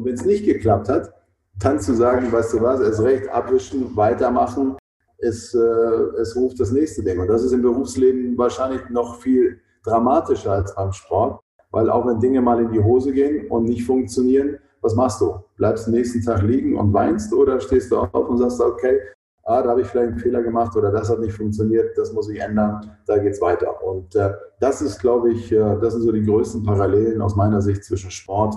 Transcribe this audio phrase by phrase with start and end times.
[0.00, 1.12] Und wenn es nicht geklappt hat,
[1.58, 4.78] dann zu sagen, weißt du was, es recht abwischen, weitermachen,
[5.18, 7.20] es, äh, es ruft das nächste Ding.
[7.20, 11.40] Und das ist im Berufsleben wahrscheinlich noch viel dramatischer als beim Sport,
[11.70, 15.34] weil auch wenn Dinge mal in die Hose gehen und nicht funktionieren, was machst du?
[15.58, 19.00] Bleibst du nächsten Tag liegen und weinst oder stehst du auf und sagst, okay,
[19.44, 22.30] ah, da habe ich vielleicht einen Fehler gemacht oder das hat nicht funktioniert, das muss
[22.30, 23.82] ich ändern, da geht es weiter.
[23.82, 27.60] Und äh, das ist, glaube ich, äh, das sind so die größten Parallelen aus meiner
[27.60, 28.54] Sicht zwischen Sport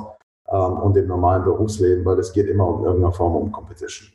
[0.53, 4.09] ähm, und dem normalen Berufsleben, weil es geht immer um irgendeine Form um Competition.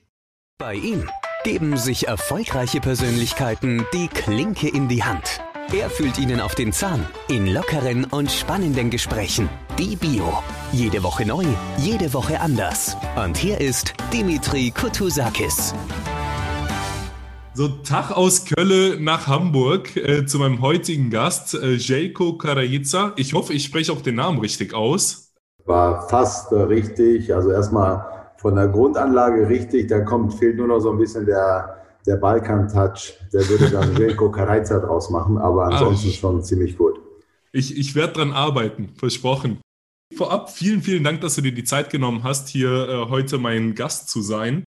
[0.59, 1.09] Bei ihm
[1.45, 5.41] geben sich erfolgreiche Persönlichkeiten die Klinke in die Hand.
[5.73, 9.51] Er fühlt ihnen auf den Zahn in lockeren und spannenden Gesprächen.
[9.79, 10.43] Die Bio.
[10.73, 11.45] Jede Woche neu,
[11.77, 12.97] jede Woche anders.
[13.23, 15.75] Und hier ist Dimitri Kutusakis.
[17.53, 23.13] So, Tag aus Kölle nach Hamburg äh, zu meinem heutigen Gast, äh, Jelko Karajica.
[23.17, 25.28] Ich hoffe, ich spreche auch den Namen richtig aus.
[25.69, 27.33] War fast äh, richtig.
[27.35, 28.07] Also erstmal
[28.39, 29.89] von der Grundanlage richtig.
[29.89, 33.19] Da kommt, fehlt nur noch so ein bisschen der, der Balkan-Touch.
[33.35, 35.37] Der würde dann Jelko Karajica draus machen.
[35.37, 36.99] Aber ah, ansonsten ah, schon ziemlich gut.
[37.53, 39.59] Ich, ich werde dran arbeiten, versprochen.
[40.17, 43.75] Vorab vielen, vielen Dank, dass du dir die Zeit genommen hast, hier äh, heute mein
[43.75, 44.65] Gast zu sein.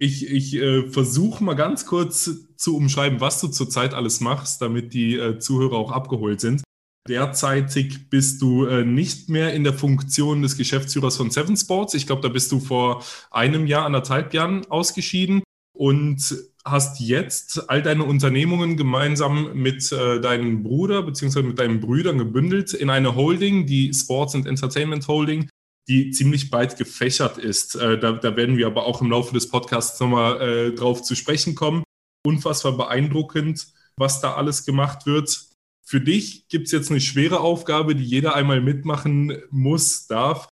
[0.00, 4.94] Ich, ich äh, versuche mal ganz kurz zu umschreiben, was du zurzeit alles machst, damit
[4.94, 6.62] die äh, Zuhörer auch abgeholt sind.
[7.06, 11.94] Derzeitig bist du äh, nicht mehr in der Funktion des Geschäftsführers von Seven Sports.
[11.94, 17.82] Ich glaube, da bist du vor einem Jahr, anderthalb Jahren ausgeschieden und hast jetzt all
[17.82, 21.42] deine Unternehmungen gemeinsam mit äh, deinem Bruder bzw.
[21.42, 25.48] mit deinen Brüdern gebündelt in eine Holding, die Sports and Entertainment Holding,
[25.88, 27.74] die ziemlich breit gefächert ist.
[27.76, 31.14] Äh, da, da, werden wir aber auch im Laufe des Podcasts nochmal äh, drauf zu
[31.14, 31.84] sprechen kommen.
[32.26, 35.47] Unfassbar beeindruckend, was da alles gemacht wird.
[35.88, 40.46] Für dich gibt es jetzt eine schwere Aufgabe, die jeder einmal mitmachen muss, darf.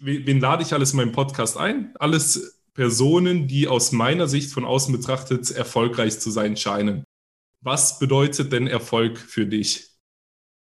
[0.00, 1.92] Wen, lade ich alles in meinen Podcast ein?
[1.98, 7.02] Alles Personen, die aus meiner Sicht von außen betrachtet erfolgreich zu sein scheinen.
[7.60, 9.98] Was bedeutet denn Erfolg für dich?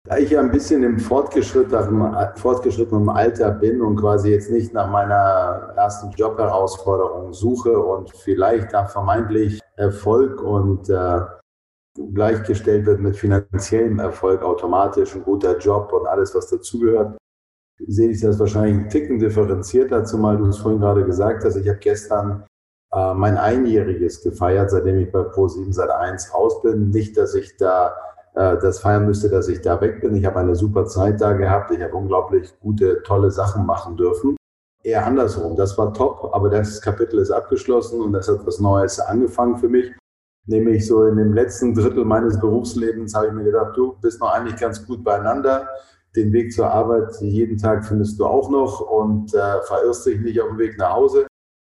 [0.09, 5.73] Da ich ja ein bisschen im fortgeschrittenen Alter bin und quasi jetzt nicht nach meiner
[5.77, 11.21] ersten Jobherausforderung suche und vielleicht da vermeintlich Erfolg und äh,
[12.15, 17.17] gleichgestellt wird mit finanziellem Erfolg automatisch, ein guter Job und alles, was dazugehört,
[17.87, 21.57] sehe ich das wahrscheinlich ein Ticken differenzierter, zumal du es vorhin gerade gesagt hast.
[21.57, 22.45] Ich habe gestern
[22.93, 26.91] äh, mein Einjähriges gefeiert, seitdem ich bei Pro7 seit 1 raus bin.
[26.91, 27.95] Nicht, dass ich da
[28.35, 30.15] äh, das feiern müsste, dass ich da weg bin.
[30.15, 31.71] Ich habe eine super Zeit da gehabt.
[31.71, 34.37] Ich habe unglaublich gute, tolle Sachen machen dürfen.
[34.83, 35.57] Eher andersrum.
[35.57, 39.69] Das war top, aber das Kapitel ist abgeschlossen und es hat was Neues angefangen für
[39.69, 39.93] mich.
[40.47, 44.33] Nämlich so in dem letzten Drittel meines Berufslebens habe ich mir gedacht, du bist noch
[44.33, 45.69] eigentlich ganz gut beieinander.
[46.17, 50.41] Den Weg zur Arbeit jeden Tag findest du auch noch und äh, verirrst dich nicht
[50.41, 51.27] auf dem Weg nach Hause.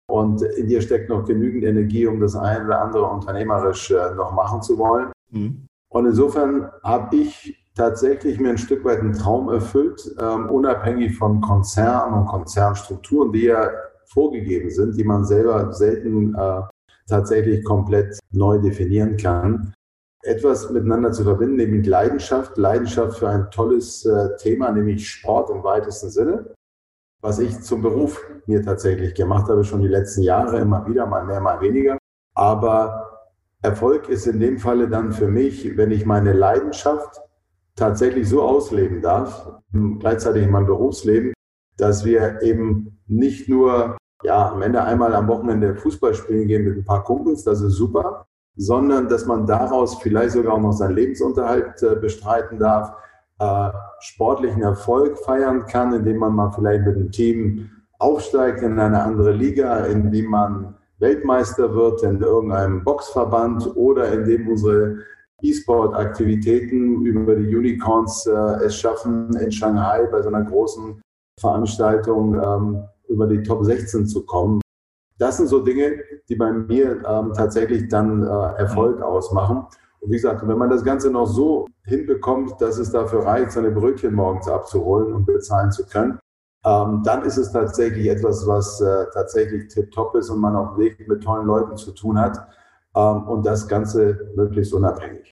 [0.09, 4.33] Und in dir steckt noch genügend Energie, um das eine oder andere unternehmerisch äh, noch
[4.33, 5.11] machen zu wollen.
[5.31, 5.67] Mhm.
[5.89, 11.41] Und insofern habe ich tatsächlich mir ein Stück weit einen Traum erfüllt, ähm, unabhängig von
[11.41, 13.69] Konzernen und Konzernstrukturen, die ja
[14.05, 16.61] vorgegeben sind, die man selber selten äh,
[17.07, 19.73] tatsächlich komplett neu definieren kann.
[20.23, 25.63] Etwas miteinander zu verbinden, nämlich Leidenschaft, Leidenschaft für ein tolles äh, Thema, nämlich Sport im
[25.63, 26.53] weitesten Sinne,
[27.21, 31.25] was ich zum Beruf mir tatsächlich gemacht habe, schon die letzten Jahre, immer wieder, mal
[31.25, 31.97] mehr, mal weniger.
[32.35, 33.13] Aber
[33.61, 37.21] Erfolg ist in dem Falle dann für mich, wenn ich meine Leidenschaft
[37.75, 39.51] tatsächlich so ausleben darf,
[39.99, 41.33] gleichzeitig in meinem Berufsleben,
[41.77, 46.77] dass wir eben nicht nur ja, am Ende einmal am Wochenende Fußball spielen gehen mit
[46.77, 48.25] ein paar Kumpels, das ist super,
[48.55, 52.93] sondern dass man daraus vielleicht sogar auch noch seinen Lebensunterhalt äh, bestreiten darf,
[53.39, 53.69] äh,
[53.99, 57.69] sportlichen Erfolg feiern kann, indem man mal vielleicht mit einem Team
[57.99, 64.97] aufsteigt in eine andere Liga, indem man Weltmeister wird in irgendeinem Boxverband oder indem unsere
[65.41, 71.01] E-Sport-Aktivitäten über die Unicorns äh, es schaffen, in Shanghai bei so einer großen
[71.39, 72.83] Veranstaltung ähm,
[73.13, 74.61] über die Top 16 zu kommen.
[75.17, 79.03] Das sind so Dinge, die bei mir ähm, tatsächlich dann äh, Erfolg mhm.
[79.03, 79.65] ausmachen.
[79.99, 83.71] Und wie gesagt, wenn man das Ganze noch so hinbekommt, dass es dafür reicht, seine
[83.71, 86.19] Brötchen morgens abzuholen und bezahlen zu können,
[86.65, 91.07] ähm, dann ist es tatsächlich etwas, was äh, tatsächlich tipptopp ist und man auch wirklich
[91.07, 92.37] mit tollen Leuten zu tun hat.
[92.95, 95.31] Ähm, und das Ganze möglichst unabhängig.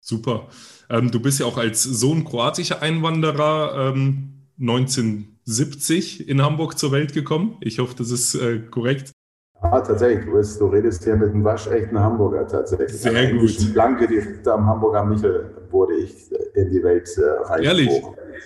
[0.00, 0.48] Super.
[0.90, 6.92] Ähm, du bist ja auch als Sohn kroatischer Einwanderer ähm, 19 70 in Hamburg zur
[6.92, 7.56] Welt gekommen.
[7.60, 9.12] Ich hoffe, das ist äh, korrekt.
[9.60, 10.26] Ah, tatsächlich,
[10.58, 12.92] du, redest hier mit einem waschechten Hamburger tatsächlich.
[12.92, 13.50] Sehr gut.
[13.50, 17.64] Flanke direkt am Hamburger Michel wurde ich äh, in die Welt äh, reingeboren.
[17.64, 18.02] Ehrlich?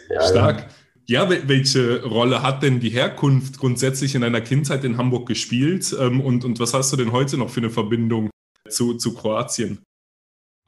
[0.08, 0.66] Ja, Stark.
[1.06, 1.28] Ja.
[1.28, 1.48] ja.
[1.48, 5.94] welche Rolle hat denn die Herkunft grundsätzlich in deiner Kindheit in Hamburg gespielt?
[6.00, 8.30] Ähm, und, und was hast du denn heute noch für eine Verbindung
[8.68, 9.80] zu, zu Kroatien?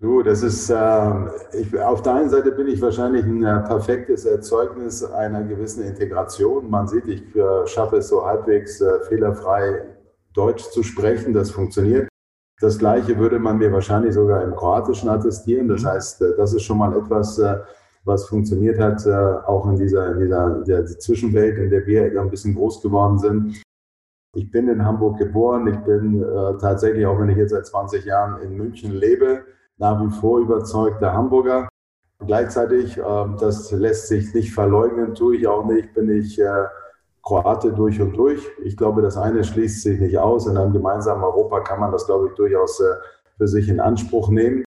[0.05, 1.11] Du, das ist, äh,
[1.59, 6.69] ich, auf der einen Seite bin ich wahrscheinlich ein äh, perfektes Erzeugnis einer gewissen Integration.
[6.69, 9.83] Man sieht, ich äh, schaffe es so halbwegs äh, fehlerfrei
[10.35, 12.07] Deutsch zu sprechen, das funktioniert.
[12.61, 15.69] Das Gleiche würde man mir wahrscheinlich sogar im Kroatischen attestieren.
[15.69, 15.87] Das mhm.
[15.87, 17.61] heißt, äh, das ist schon mal etwas, äh,
[18.05, 19.07] was funktioniert hat,
[19.47, 23.63] auch in dieser, in dieser der Zwischenwelt, in der wir ein bisschen groß geworden sind.
[24.37, 25.67] Ich bin in Hamburg geboren.
[25.69, 26.23] Ich bin
[26.61, 29.45] tatsächlich, auch wenn ich jetzt seit 20 Jahren in München lebe,
[29.79, 31.69] nach wie vor überzeugter Hamburger.
[32.27, 36.65] Gleichzeitig, ähm, das lässt sich nicht verleugnen, tue ich auch nicht, bin ich äh,
[37.23, 38.47] Kroate durch und durch.
[38.63, 40.47] Ich glaube, das eine schließt sich nicht aus.
[40.47, 42.95] In einem gemeinsamen Europa kann man das, glaube ich, durchaus äh,
[43.39, 44.65] für sich in Anspruch nehmen.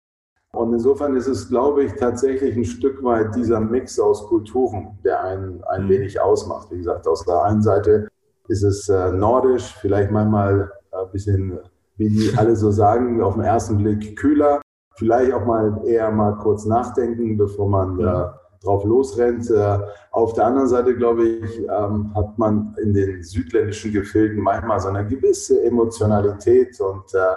[0.54, 5.24] Und insofern ist es, glaube ich, tatsächlich ein Stück weit dieser Mix aus Kulturen, der
[5.24, 5.90] einen ein mhm.
[5.90, 6.70] wenig ausmacht.
[6.72, 8.10] Wie gesagt, aus der einen Seite
[8.48, 11.60] ist es äh, nordisch, vielleicht manchmal ein bisschen,
[11.96, 14.62] wie die alle so sagen, auf den ersten Blick kühler
[14.96, 18.26] vielleicht auch mal eher mal kurz nachdenken, bevor man äh,
[18.64, 19.50] drauf losrennt.
[19.50, 19.80] Äh,
[20.12, 24.90] auf der anderen Seite, glaube ich, ähm, hat man in den südländischen Gefilden manchmal so
[24.90, 27.36] eine gewisse Emotionalität und äh,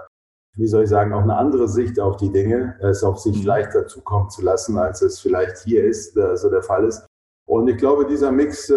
[0.57, 3.47] wie soll ich sagen, auch eine andere Sicht auf die Dinge, es auf sich mhm.
[3.47, 7.05] leichter zukommen zu lassen, als es vielleicht hier ist, äh, so der Fall ist.
[7.47, 8.73] Und ich glaube, dieser Mix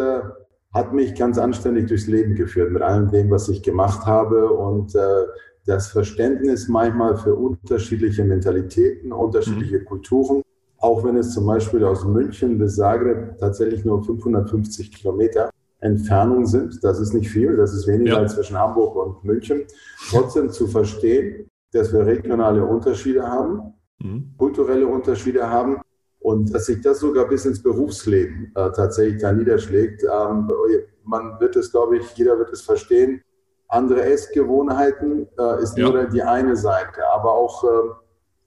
[0.73, 4.93] hat mich ganz anständig durchs Leben geführt mit allem dem, was ich gemacht habe und
[5.67, 9.85] das Verständnis manchmal für unterschiedliche Mentalitäten, unterschiedliche mhm.
[9.85, 10.41] Kulturen,
[10.77, 15.49] auch wenn es zum Beispiel aus München bis Zagreb tatsächlich nur 550 Kilometer
[15.79, 16.83] Entfernung sind.
[16.83, 18.19] Das ist nicht viel, das ist weniger ja.
[18.19, 19.63] als zwischen Hamburg und München.
[20.09, 24.33] Trotzdem zu verstehen, dass wir regionale Unterschiede haben, mhm.
[24.37, 25.81] kulturelle Unterschiede haben
[26.19, 30.03] und dass sich das sogar bis ins Berufsleben äh, tatsächlich da niederschlägt.
[30.03, 30.49] Ähm,
[31.03, 33.21] man wird es, glaube ich, jeder wird es verstehen,
[33.69, 35.89] andere Essgewohnheiten äh, ist ja.
[35.89, 37.67] nur die eine Seite, aber auch äh,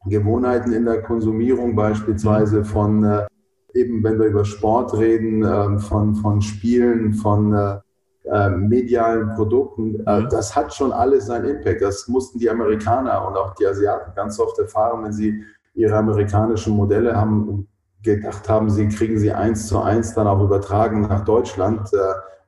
[0.07, 3.27] Gewohnheiten in der Konsumierung beispielsweise von, äh,
[3.75, 7.79] eben wenn wir über Sport reden, ähm, von, von Spielen, von äh,
[8.25, 10.29] äh, medialen Produkten, äh, mhm.
[10.31, 11.83] das hat schon alles seinen Impact.
[11.83, 15.45] Das mussten die Amerikaner und auch die Asiaten ganz oft erfahren, wenn sie
[15.75, 17.69] ihre amerikanischen Modelle haben
[18.03, 21.91] gedacht haben, sie kriegen sie eins zu eins dann auch übertragen nach Deutschland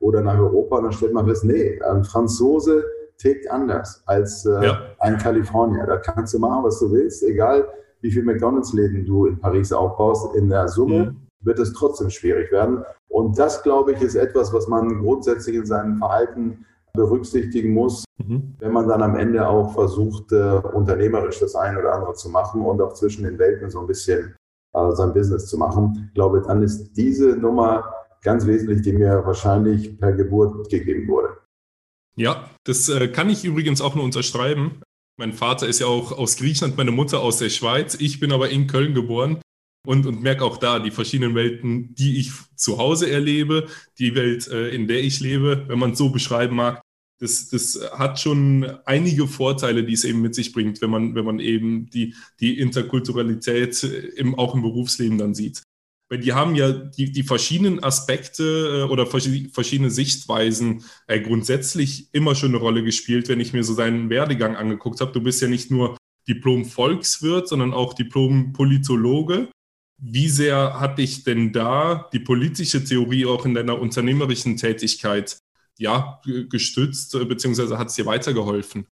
[0.03, 2.83] oder nach Europa, und dann stellt man fest, nee, ein Franzose
[3.17, 4.81] tickt anders als äh, ja.
[4.99, 5.85] ein Kalifornier.
[5.85, 7.67] Da kannst du machen, was du willst, egal
[8.01, 10.35] wie viele McDonalds-Läden du in Paris aufbaust.
[10.35, 11.15] In der Summe mhm.
[11.41, 12.83] wird es trotzdem schwierig werden.
[13.07, 18.55] Und das, glaube ich, ist etwas, was man grundsätzlich in seinem Verhalten berücksichtigen muss, mhm.
[18.59, 22.61] wenn man dann am Ende auch versucht, äh, unternehmerisch das eine oder andere zu machen
[22.61, 24.35] und auch zwischen den Welten so ein bisschen
[24.73, 26.07] äh, sein Business zu machen.
[26.09, 27.85] Ich glaube, dann ist diese Nummer
[28.23, 31.37] ganz wesentlich, die mir wahrscheinlich per Geburt gegeben wurde.
[32.15, 34.81] Ja, das äh, kann ich übrigens auch nur unterschreiben.
[35.17, 37.95] Mein Vater ist ja auch aus Griechenland, meine Mutter aus der Schweiz.
[37.99, 39.41] Ich bin aber in Köln geboren
[39.85, 43.67] und, und merke auch da die verschiedenen Welten, die ich zu Hause erlebe,
[43.99, 46.81] die Welt, äh, in der ich lebe, wenn man es so beschreiben mag.
[47.19, 51.25] Das, das hat schon einige Vorteile, die es eben mit sich bringt, wenn man, wenn
[51.25, 55.63] man eben die, die Interkulturalität im, auch im Berufsleben dann sieht
[56.13, 62.35] weil die haben ja die, die verschiedenen Aspekte äh, oder verschiedene Sichtweisen äh, grundsätzlich immer
[62.35, 65.11] schon eine Rolle gespielt, wenn ich mir so seinen Werdegang angeguckt habe.
[65.11, 65.97] Du bist ja nicht nur
[66.29, 69.49] Diplom-Volkswirt, sondern auch Diplom-Politologe.
[69.97, 75.39] Wie sehr hat dich denn da die politische Theorie auch in deiner unternehmerischen Tätigkeit
[75.79, 78.85] ja, gestützt, äh, beziehungsweise hat es dir weitergeholfen?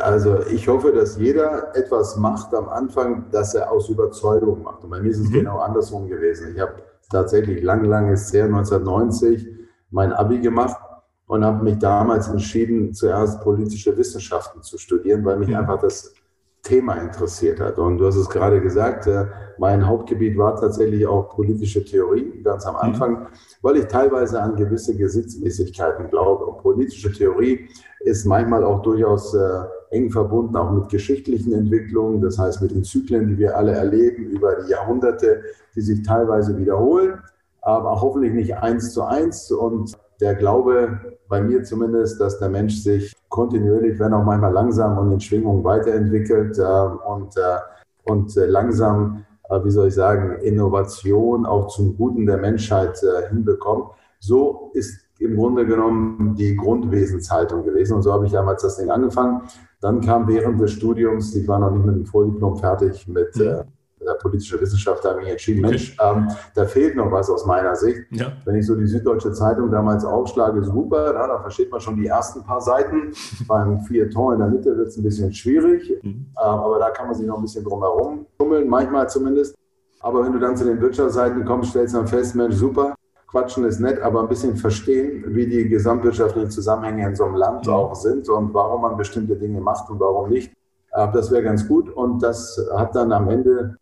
[0.00, 4.84] Also ich hoffe, dass jeder etwas macht am Anfang, das er aus Überzeugung macht.
[4.84, 5.32] Und bei mir ist es mhm.
[5.32, 6.52] genau andersrum gewesen.
[6.54, 6.74] Ich habe
[7.10, 9.48] tatsächlich lang, lange sehr 1990
[9.90, 10.80] mein Abi gemacht
[11.26, 15.56] und habe mich damals entschieden, zuerst politische Wissenschaften zu studieren, weil mich mhm.
[15.56, 16.14] einfach das
[16.62, 17.78] Thema interessiert hat.
[17.78, 19.26] Und du hast es gerade gesagt, äh,
[19.58, 22.80] mein Hauptgebiet war tatsächlich auch politische Theorie, ganz am mhm.
[22.80, 23.26] Anfang,
[23.62, 26.44] weil ich teilweise an gewisse Gesetzmäßigkeiten glaube.
[26.46, 27.68] Und politische Theorie
[28.00, 32.84] ist manchmal auch durchaus äh, eng verbunden, auch mit geschichtlichen Entwicklungen, das heißt mit den
[32.84, 35.42] Zyklen, die wir alle erleben über die Jahrhunderte,
[35.74, 37.20] die sich teilweise wiederholen,
[37.60, 39.50] aber hoffentlich nicht eins zu eins.
[39.50, 44.96] Und der Glaube, bei mir zumindest, dass der Mensch sich kontinuierlich, wenn auch manchmal langsam
[44.98, 47.58] und in Schwingungen weiterentwickelt äh, und, äh,
[48.04, 49.24] und äh, langsam,
[49.64, 52.98] wie soll ich sagen, Innovation auch zum Guten der Menschheit
[53.28, 53.90] hinbekommt.
[54.18, 57.94] So ist im Grunde genommen die Grundwesenshaltung gewesen.
[57.94, 59.42] Und so habe ich damals das Ding angefangen.
[59.80, 63.64] Dann kam während des Studiums, ich war noch nicht mit dem Vordiplom fertig, mit, mhm.
[64.06, 65.62] Der politische Wissenschaftler habe ich entschieden.
[65.62, 68.00] Mensch, ähm, da fehlt noch was aus meiner Sicht.
[68.10, 68.32] Ja.
[68.44, 72.06] Wenn ich so die Süddeutsche Zeitung damals aufschlage, super, na, da versteht man schon die
[72.06, 73.12] ersten paar Seiten.
[73.48, 76.08] Beim Feuilleton in der Mitte wird es ein bisschen schwierig, mhm.
[76.10, 79.54] ähm, aber da kann man sich noch ein bisschen drum herum tummeln, manchmal zumindest.
[80.00, 82.94] Aber wenn du dann zu den Wirtschaftsseiten kommst, stellst du dann fest, Mensch, super,
[83.32, 87.66] Quatschen ist nett, aber ein bisschen verstehen, wie die gesamtwirtschaftlichen Zusammenhänge in so einem Land
[87.66, 87.72] mhm.
[87.72, 90.52] auch sind und warum man bestimmte Dinge macht und warum nicht.
[90.92, 91.88] Äh, das wäre ganz gut.
[91.88, 93.76] Und das hat dann am Ende,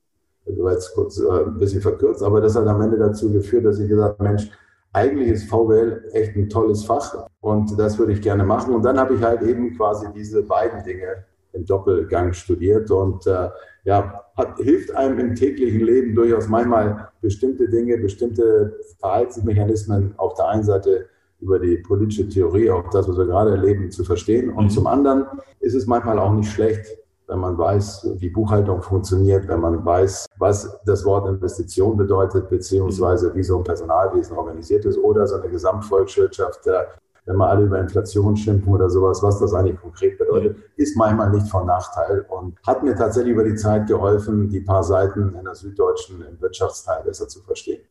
[0.47, 3.79] also jetzt kurz äh, ein bisschen verkürzt, aber das hat am Ende dazu geführt, dass
[3.79, 4.51] ich gesagt habe, Mensch,
[4.93, 8.75] eigentlich ist VWL echt ein tolles Fach und das würde ich gerne machen.
[8.75, 13.49] Und dann habe ich halt eben quasi diese beiden Dinge im Doppelgang studiert und äh,
[13.85, 20.49] ja, hat, hilft einem im täglichen Leben durchaus manchmal bestimmte Dinge, bestimmte Verhaltensmechanismen auf der
[20.49, 21.07] einen Seite
[21.41, 24.51] über die politische Theorie, auch das, was wir gerade erleben, zu verstehen.
[24.51, 24.71] Und mhm.
[24.71, 25.27] zum anderen
[25.61, 26.99] ist es manchmal auch nicht schlecht,
[27.31, 33.33] wenn man weiß, wie Buchhaltung funktioniert, wenn man weiß, was das Wort Investition bedeutet, beziehungsweise
[33.35, 36.67] wie so ein Personalwesen organisiert ist oder so eine Gesamtvolkswirtschaft,
[37.27, 41.31] wenn wir alle über Inflation schimpfen oder sowas, was das eigentlich konkret bedeutet, ist manchmal
[41.31, 45.45] nicht von Nachteil und hat mir tatsächlich über die Zeit geholfen, die paar Seiten in
[45.45, 47.83] der Süddeutschen im Wirtschaftsteil besser zu verstehen.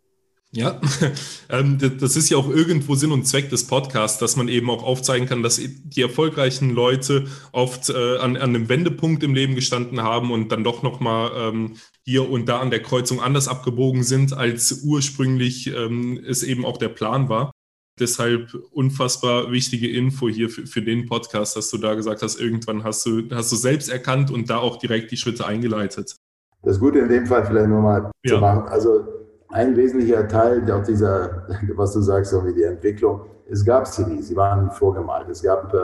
[0.52, 0.82] Ja,
[1.50, 4.84] ähm, das ist ja auch irgendwo Sinn und Zweck des Podcasts, dass man eben auch
[4.84, 10.02] aufzeigen kann, dass die erfolgreichen Leute oft äh, an, an einem Wendepunkt im Leben gestanden
[10.02, 14.34] haben und dann doch nochmal ähm, hier und da an der Kreuzung anders abgebogen sind,
[14.34, 17.52] als ursprünglich ähm, es eben auch der Plan war.
[18.00, 22.84] Deshalb unfassbar wichtige Info hier für, für den Podcast, dass du da gesagt hast, irgendwann
[22.84, 26.16] hast du, hast du selbst erkannt und da auch direkt die Schritte eingeleitet.
[26.64, 28.36] Das Gute in dem Fall vielleicht nochmal ja.
[28.36, 28.68] zu machen.
[28.68, 29.19] Also
[29.52, 34.06] ein wesentlicher Teil auch dieser, was du sagst, so wie die Entwicklung, es gab sie
[34.06, 35.28] nie, sie waren vorgemalt.
[35.30, 35.78] Es gab, äh,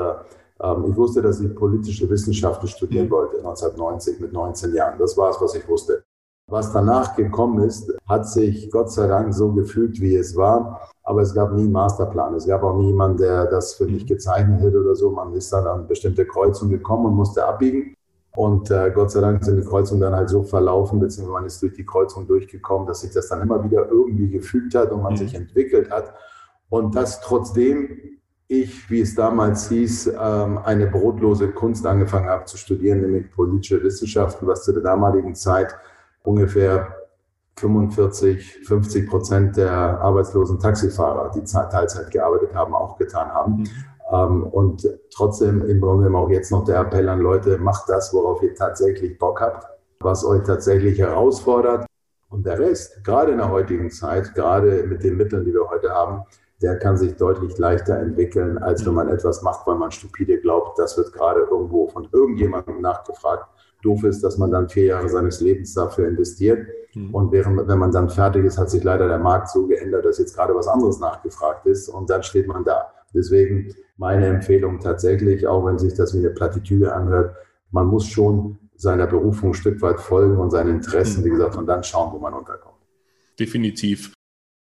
[0.59, 3.11] äh, ich wusste, dass ich politische Wissenschaften studieren mhm.
[3.11, 4.99] wollte, 1990 mit 19 Jahren.
[4.99, 6.03] Das war es, was ich wusste.
[6.47, 10.91] Was danach gekommen ist, hat sich Gott sei Dank so gefühlt, wie es war.
[11.01, 12.35] Aber es gab nie einen Masterplan.
[12.35, 15.09] Es gab auch niemanden, der das für mich gezeichnet hätte oder so.
[15.09, 17.94] Man ist dann an bestimmte Kreuzungen gekommen und musste abbiegen.
[18.35, 21.61] Und äh, Gott sei Dank sind die Kreuzungen dann halt so verlaufen, beziehungsweise man ist
[21.61, 25.13] durch die Kreuzung durchgekommen, dass sich das dann immer wieder irgendwie gefügt hat und man
[25.13, 25.17] mhm.
[25.17, 26.13] sich entwickelt hat.
[26.69, 28.15] Und das trotzdem
[28.47, 33.81] ich, wie es damals hieß, ähm, eine brotlose Kunst angefangen habe zu studieren, nämlich politische
[33.83, 35.75] Wissenschaften, was zu der damaligen Zeit
[36.23, 36.95] ungefähr
[37.57, 43.63] 45, 50 Prozent der arbeitslosen Taxifahrer, die Teilzeit gearbeitet haben, auch getan haben.
[44.11, 48.41] Ähm, und trotzdem im Grunde auch jetzt noch der Appell an Leute, macht das, worauf
[48.43, 49.67] ihr tatsächlich Bock habt,
[49.99, 51.85] was euch tatsächlich herausfordert.
[52.29, 55.89] Und der Rest, gerade in der heutigen Zeit, gerade mit den Mitteln, die wir heute
[55.91, 56.23] haben,
[56.61, 60.79] der kann sich deutlich leichter entwickeln, als wenn man etwas macht, weil man stupide glaubt,
[60.79, 63.45] das wird gerade irgendwo von irgendjemandem nachgefragt.
[63.83, 66.67] Doof ist, dass man dann vier Jahre seines Lebens dafür investiert.
[66.95, 67.13] Mhm.
[67.13, 70.17] Und während, wenn man dann fertig ist, hat sich leider der Markt so geändert, dass
[70.17, 71.89] jetzt gerade was anderes nachgefragt ist.
[71.89, 72.87] Und dann steht man da.
[73.15, 77.35] Deswegen meine Empfehlung tatsächlich, auch wenn sich das wie eine Plattitüde anhört,
[77.71, 81.65] man muss schon seiner Berufung ein Stück weit folgen und seinen Interessen, wie gesagt, und
[81.65, 82.75] dann schauen, wo man unterkommt.
[83.39, 84.13] Definitiv.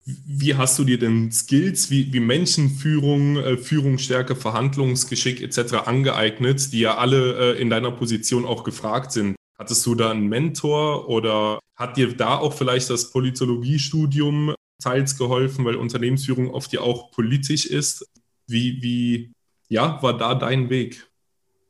[0.04, 5.86] Wie hast du dir denn Skills wie, wie Menschenführung, äh, Führungsstärke, Verhandlungsgeschick etc.
[5.86, 9.36] angeeignet, die ja alle äh, in deiner Position auch gefragt sind?
[9.58, 15.64] Hattest du da einen Mentor oder hat dir da auch vielleicht das Politologiestudium teils geholfen,
[15.64, 18.06] weil Unternehmensführung oft ja auch politisch ist?
[18.50, 19.32] Wie, wie
[19.68, 21.06] ja, war da dein Weg?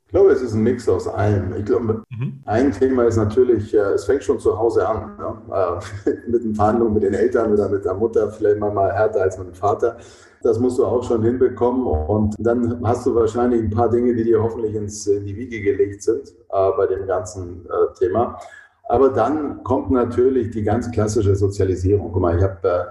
[0.06, 1.54] Ich glaube, es ist ein Mix aus allem.
[1.56, 2.40] Ich glaube, mhm.
[2.44, 5.16] ein Thema ist natürlich, äh, es fängt schon zu Hause an.
[5.52, 9.38] Äh, mit den Verhandlungen mit den Eltern oder mit der Mutter, vielleicht mal härter als
[9.38, 9.98] mit dem Vater.
[10.42, 11.86] Das musst du auch schon hinbekommen.
[11.86, 15.60] Und dann hast du wahrscheinlich ein paar Dinge, die dir hoffentlich ins, in die Wiege
[15.60, 18.40] gelegt sind äh, bei dem ganzen äh, Thema.
[18.88, 22.10] Aber dann kommt natürlich die ganz klassische Sozialisierung.
[22.12, 22.84] Guck mal, ich habe äh,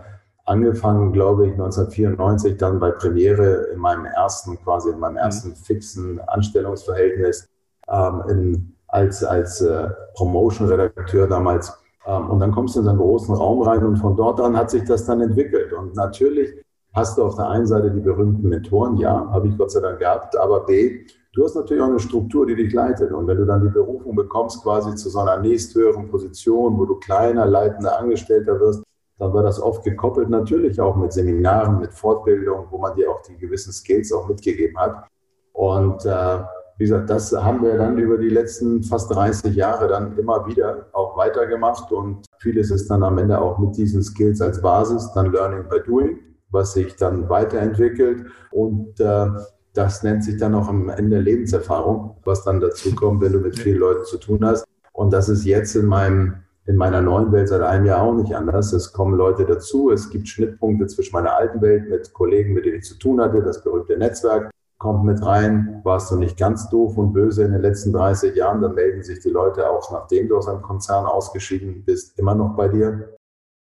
[0.49, 5.19] angefangen, glaube ich, 1994 dann bei Premiere in meinem ersten, quasi in meinem mhm.
[5.19, 7.47] ersten fixen Anstellungsverhältnis
[7.87, 11.71] ähm, in, als, als äh, Promotion-Redakteur damals.
[12.07, 14.57] Ähm, und dann kommst du in so einen großen Raum rein und von dort an
[14.57, 15.71] hat sich das dann entwickelt.
[15.71, 16.49] Und natürlich
[16.93, 19.99] hast du auf der einen Seite die berühmten Mentoren, ja, habe ich Gott sei Dank
[19.99, 23.11] gehabt, aber B, du hast natürlich auch eine Struktur, die dich leitet.
[23.11, 26.95] Und wenn du dann die Berufung bekommst, quasi zu so einer nächsthöheren Position, wo du
[26.95, 28.83] kleiner, leitender Angestellter wirst,
[29.19, 33.21] dann war das oft gekoppelt natürlich auch mit Seminaren, mit Fortbildung, wo man dir auch
[33.21, 35.07] die gewissen Skills auch mitgegeben hat.
[35.53, 36.39] Und äh,
[36.77, 40.87] wie gesagt, das haben wir dann über die letzten fast 30 Jahre dann immer wieder
[40.93, 45.33] auch weitergemacht und vieles ist dann am Ende auch mit diesen Skills als Basis, dann
[45.33, 46.19] Learning by Doing,
[46.51, 49.27] was sich dann weiterentwickelt und äh,
[49.73, 53.59] das nennt sich dann auch am Ende Lebenserfahrung, was dann dazu kommt, wenn du mit
[53.59, 54.65] vielen Leuten zu tun hast.
[54.93, 56.35] Und das ist jetzt in meinem
[56.69, 58.73] in meiner neuen Welt seit einem Jahr auch nicht anders.
[58.73, 62.77] Es kommen Leute dazu, es gibt Schnittpunkte zwischen meiner alten Welt mit Kollegen, mit denen
[62.77, 66.95] ich zu tun hatte, das berühmte Netzwerk kommt mit rein, warst du nicht ganz doof
[66.97, 70.37] und böse in den letzten 30 Jahren, dann melden sich die Leute auch, nachdem du
[70.37, 73.15] aus einem Konzern ausgeschieden bist, immer noch bei dir.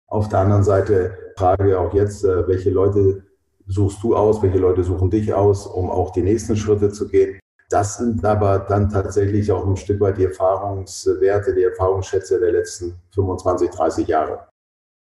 [0.07, 3.23] Auf der anderen Seite frage ich auch jetzt, äh, welche Leute
[3.67, 7.39] suchst du aus, welche Leute suchen dich aus, um auch die nächsten Schritte zu gehen.
[7.69, 12.95] Das sind aber dann tatsächlich auch ein Stück weit die Erfahrungswerte, die Erfahrungsschätze der letzten
[13.13, 14.47] 25, 30 Jahre.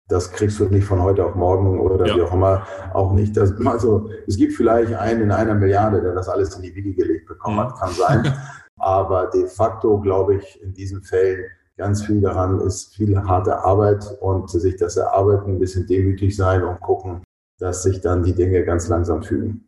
[0.07, 2.15] Das kriegst du nicht von heute auf morgen oder ja.
[2.15, 2.65] wie auch immer.
[2.93, 3.35] Auch nicht.
[3.37, 6.93] Dass, also, es gibt vielleicht einen in einer Milliarde, der das alles in die Wiege
[6.93, 8.33] gelegt bekommen hat, kann sein.
[8.77, 11.45] Aber de facto glaube ich in diesen Fällen
[11.77, 16.63] ganz viel daran ist viel harte Arbeit und sich das erarbeiten, ein bisschen demütig sein
[16.63, 17.23] und gucken,
[17.59, 19.67] dass sich dann die Dinge ganz langsam fügen.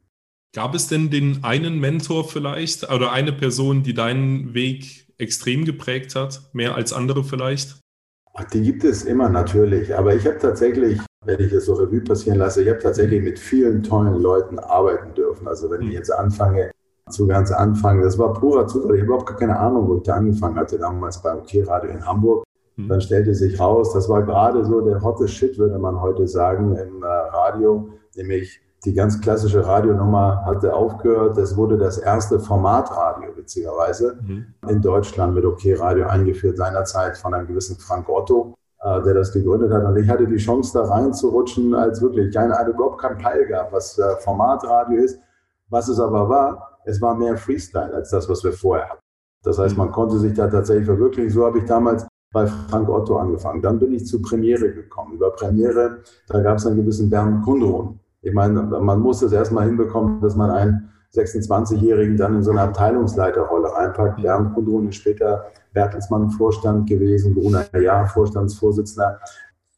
[0.53, 6.15] Gab es denn den einen Mentor vielleicht oder eine Person, die deinen Weg extrem geprägt
[6.15, 7.79] hat, mehr als andere vielleicht?
[8.53, 12.37] Die gibt es immer natürlich, aber ich habe tatsächlich, wenn ich es so Revue passieren
[12.37, 15.47] lasse, ich habe tatsächlich mit vielen tollen Leuten arbeiten dürfen.
[15.47, 16.71] Also wenn ich jetzt anfange,
[17.09, 20.03] zu ganz Anfang, das war purer Zufall, ich habe überhaupt gar keine Ahnung, wo ich
[20.03, 22.43] da angefangen hatte, damals beim OK-Radio in Hamburg.
[22.75, 22.89] Mhm.
[22.89, 26.75] Dann stellte sich raus, das war gerade so der hotte Shit, würde man heute sagen,
[26.75, 31.37] im äh, Radio, nämlich die ganz klassische Radionummer hatte aufgehört.
[31.37, 34.53] Es wurde das erste Formatradio, witzigerweise, mhm.
[34.67, 39.33] in Deutschland mit OK Radio eingeführt, seinerzeit von einem gewissen Frank Otto, äh, der das
[39.33, 39.83] gegründet hat.
[39.83, 43.73] Und ich hatte die Chance, da reinzurutschen, als wirklich keine, eine, überhaupt kein Peil gab,
[43.73, 45.19] was äh, Formatradio ist.
[45.69, 49.01] Was es aber war, es war mehr Freestyle als das, was wir vorher hatten.
[49.43, 49.79] Das heißt, mhm.
[49.79, 51.31] man konnte sich da tatsächlich verwirklichen.
[51.31, 53.61] So habe ich damals bei Frank Otto angefangen.
[53.61, 55.13] Dann bin ich zu Premiere gekommen.
[55.13, 59.65] Über Premiere, da gab es einen gewissen Bernd Kundron, ich meine, man muss es erstmal
[59.65, 64.21] hinbekommen, dass man einen 26-Jährigen dann in so eine Abteilungsleiterrolle reinpackt.
[64.21, 69.19] Bernd Kundrun ist später Bertelsmann Vorstand gewesen, Bruna Jahr Vorstandsvorsitzender.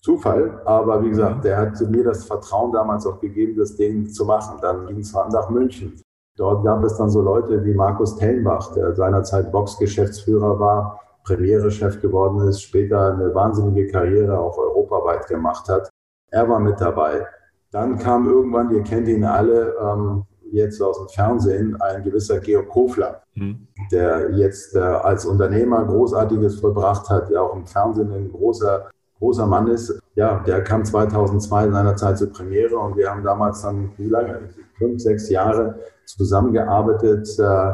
[0.02, 4.24] Zufall, aber wie gesagt, der hat mir das Vertrauen damals auch gegeben, das Ding zu
[4.24, 4.58] machen.
[4.62, 6.02] Dann ging es nach München.
[6.38, 12.48] Dort gab es dann so Leute wie Markus Tellenbach, der seinerzeit Box-Geschäftsführer war, Premiere-Chef geworden
[12.48, 15.90] ist, später eine wahnsinnige Karriere auch europaweit gemacht hat.
[16.32, 17.28] Er war mit dabei.
[17.72, 22.70] Dann kam irgendwann, ihr kennt ihn alle, ähm, jetzt aus dem Fernsehen, ein gewisser Georg
[22.70, 23.68] Kofler, mhm.
[23.92, 29.46] der jetzt äh, als Unternehmer Großartiges vollbracht hat, der auch im Fernsehen ein großer, großer
[29.46, 30.00] Mann ist.
[30.16, 34.50] Ja, der kam 2002 seinerzeit zur Premiere und wir haben damals dann, wie lange?
[34.78, 37.28] Fünf, sechs Jahre zusammengearbeitet.
[37.38, 37.74] Äh,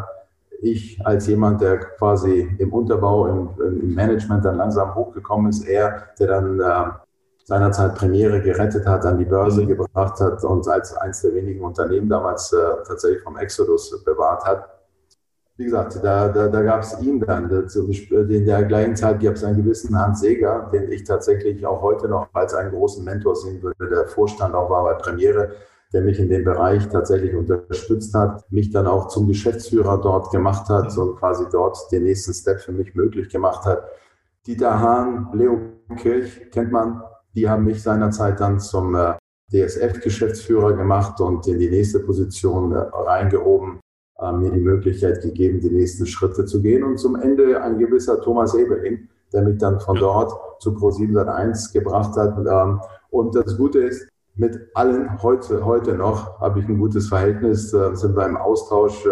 [0.61, 6.07] ich als jemand, der quasi im Unterbau, im, im, Management dann langsam hochgekommen ist, er,
[6.19, 7.04] der dann äh,
[7.45, 9.67] seinerzeit Premiere gerettet hat, an die Börse mhm.
[9.67, 14.69] gebracht hat und als eines der wenigen Unternehmen damals äh, tatsächlich vom Exodus bewahrt hat.
[15.57, 17.49] Wie gesagt, da, da, da gab es ihn dann.
[17.49, 22.09] In der gleichen Zeit gab es einen gewissen Hans Seger, den ich tatsächlich auch heute
[22.09, 25.51] noch als einen großen Mentor sehen würde, der Vorstand auch war bei Premiere,
[25.93, 30.67] der mich in dem Bereich tatsächlich unterstützt hat, mich dann auch zum Geschäftsführer dort gemacht
[30.67, 31.03] hat mhm.
[31.03, 33.83] und quasi dort den nächsten Step für mich möglich gemacht hat.
[34.45, 35.57] Dieter Hahn, Leo
[35.95, 37.01] Kirch kennt man,
[37.35, 39.13] die haben mich seinerzeit dann zum äh,
[39.51, 43.79] DSF-Geschäftsführer gemacht und in die nächste Position äh, reingehoben,
[44.19, 46.83] äh, mir die Möglichkeit gegeben, die nächsten Schritte zu gehen.
[46.83, 52.15] Und zum Ende ein gewisser Thomas Ebeling, der mich dann von dort zu Pro7 gebracht
[52.15, 52.37] hat.
[52.37, 57.69] Ähm, und das Gute ist, mit allen heute, heute noch habe ich ein gutes Verhältnis,
[57.69, 59.07] sind wir im Austausch,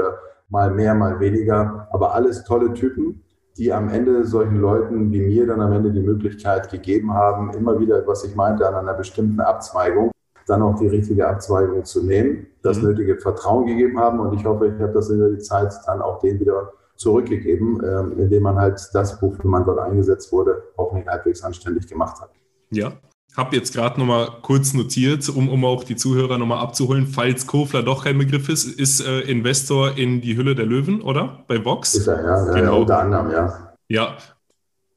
[0.50, 3.24] mal mehr, mal weniger, aber alles tolle Typen
[3.58, 7.80] die am Ende solchen Leuten wie mir dann am Ende die Möglichkeit gegeben haben, immer
[7.80, 10.12] wieder, was ich meinte, an einer bestimmten Abzweigung,
[10.48, 12.89] dann auch die richtige Abzweigung zu nehmen, das mhm.
[12.89, 14.20] nötige Vertrauen gegeben haben.
[14.20, 18.22] Und ich hoffe, ich habe das über die Zeit dann auch denen wieder zurückgegeben, äh,
[18.22, 22.30] indem man halt das, wofür man dort eingesetzt wurde, hoffentlich halbwegs anständig gemacht hat.
[22.72, 22.94] Ja,
[23.36, 27.84] habe jetzt gerade nochmal kurz notiert, um, um auch die Zuhörer nochmal abzuholen, falls Kofler
[27.84, 31.43] doch kein Begriff ist, ist äh, Investor in die Hülle der Löwen, oder?
[31.48, 31.96] Bei Vox?
[31.96, 32.58] Ist er, ja, genau.
[32.58, 33.76] ja unter anderem, ja.
[33.88, 34.17] Ja.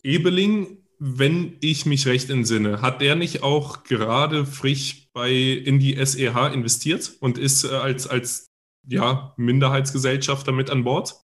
[0.03, 5.97] Ebeling, wenn ich mich recht entsinne, hat der nicht auch gerade frisch bei in die
[6.05, 8.47] SEH investiert und ist äh, als, als
[8.87, 11.17] ja, Minderheitsgesellschafter mit an Bord?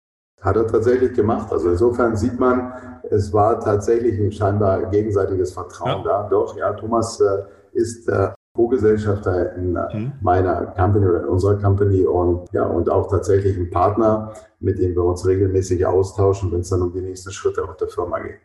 [0.41, 1.51] Hat er tatsächlich gemacht.
[1.51, 2.73] Also insofern sieht man,
[3.09, 6.23] es war tatsächlich ein scheinbar gegenseitiges Vertrauen ja.
[6.23, 6.29] da.
[6.29, 10.13] Doch, ja, Thomas äh, ist äh, Co-Gesellschafter in äh, mhm.
[10.21, 14.95] meiner Company oder in unserer Company und ja, und auch tatsächlich ein Partner, mit dem
[14.95, 18.39] wir uns regelmäßig austauschen, wenn es dann um die nächsten Schritte auf der Firma geht.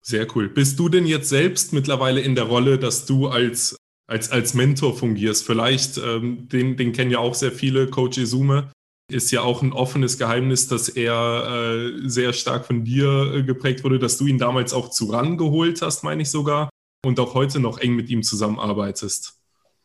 [0.00, 0.48] Sehr cool.
[0.48, 4.94] Bist du denn jetzt selbst mittlerweile in der Rolle, dass du als, als, als Mentor
[4.94, 5.44] fungierst?
[5.44, 8.70] Vielleicht, ähm, den, den kennen ja auch sehr viele, Coach Izume,
[9.10, 13.82] ist ja auch ein offenes Geheimnis, dass er äh, sehr stark von dir äh, geprägt
[13.82, 16.68] wurde, dass du ihn damals auch zu ran geholt hast, meine ich sogar,
[17.06, 19.34] und auch heute noch eng mit ihm zusammenarbeitest.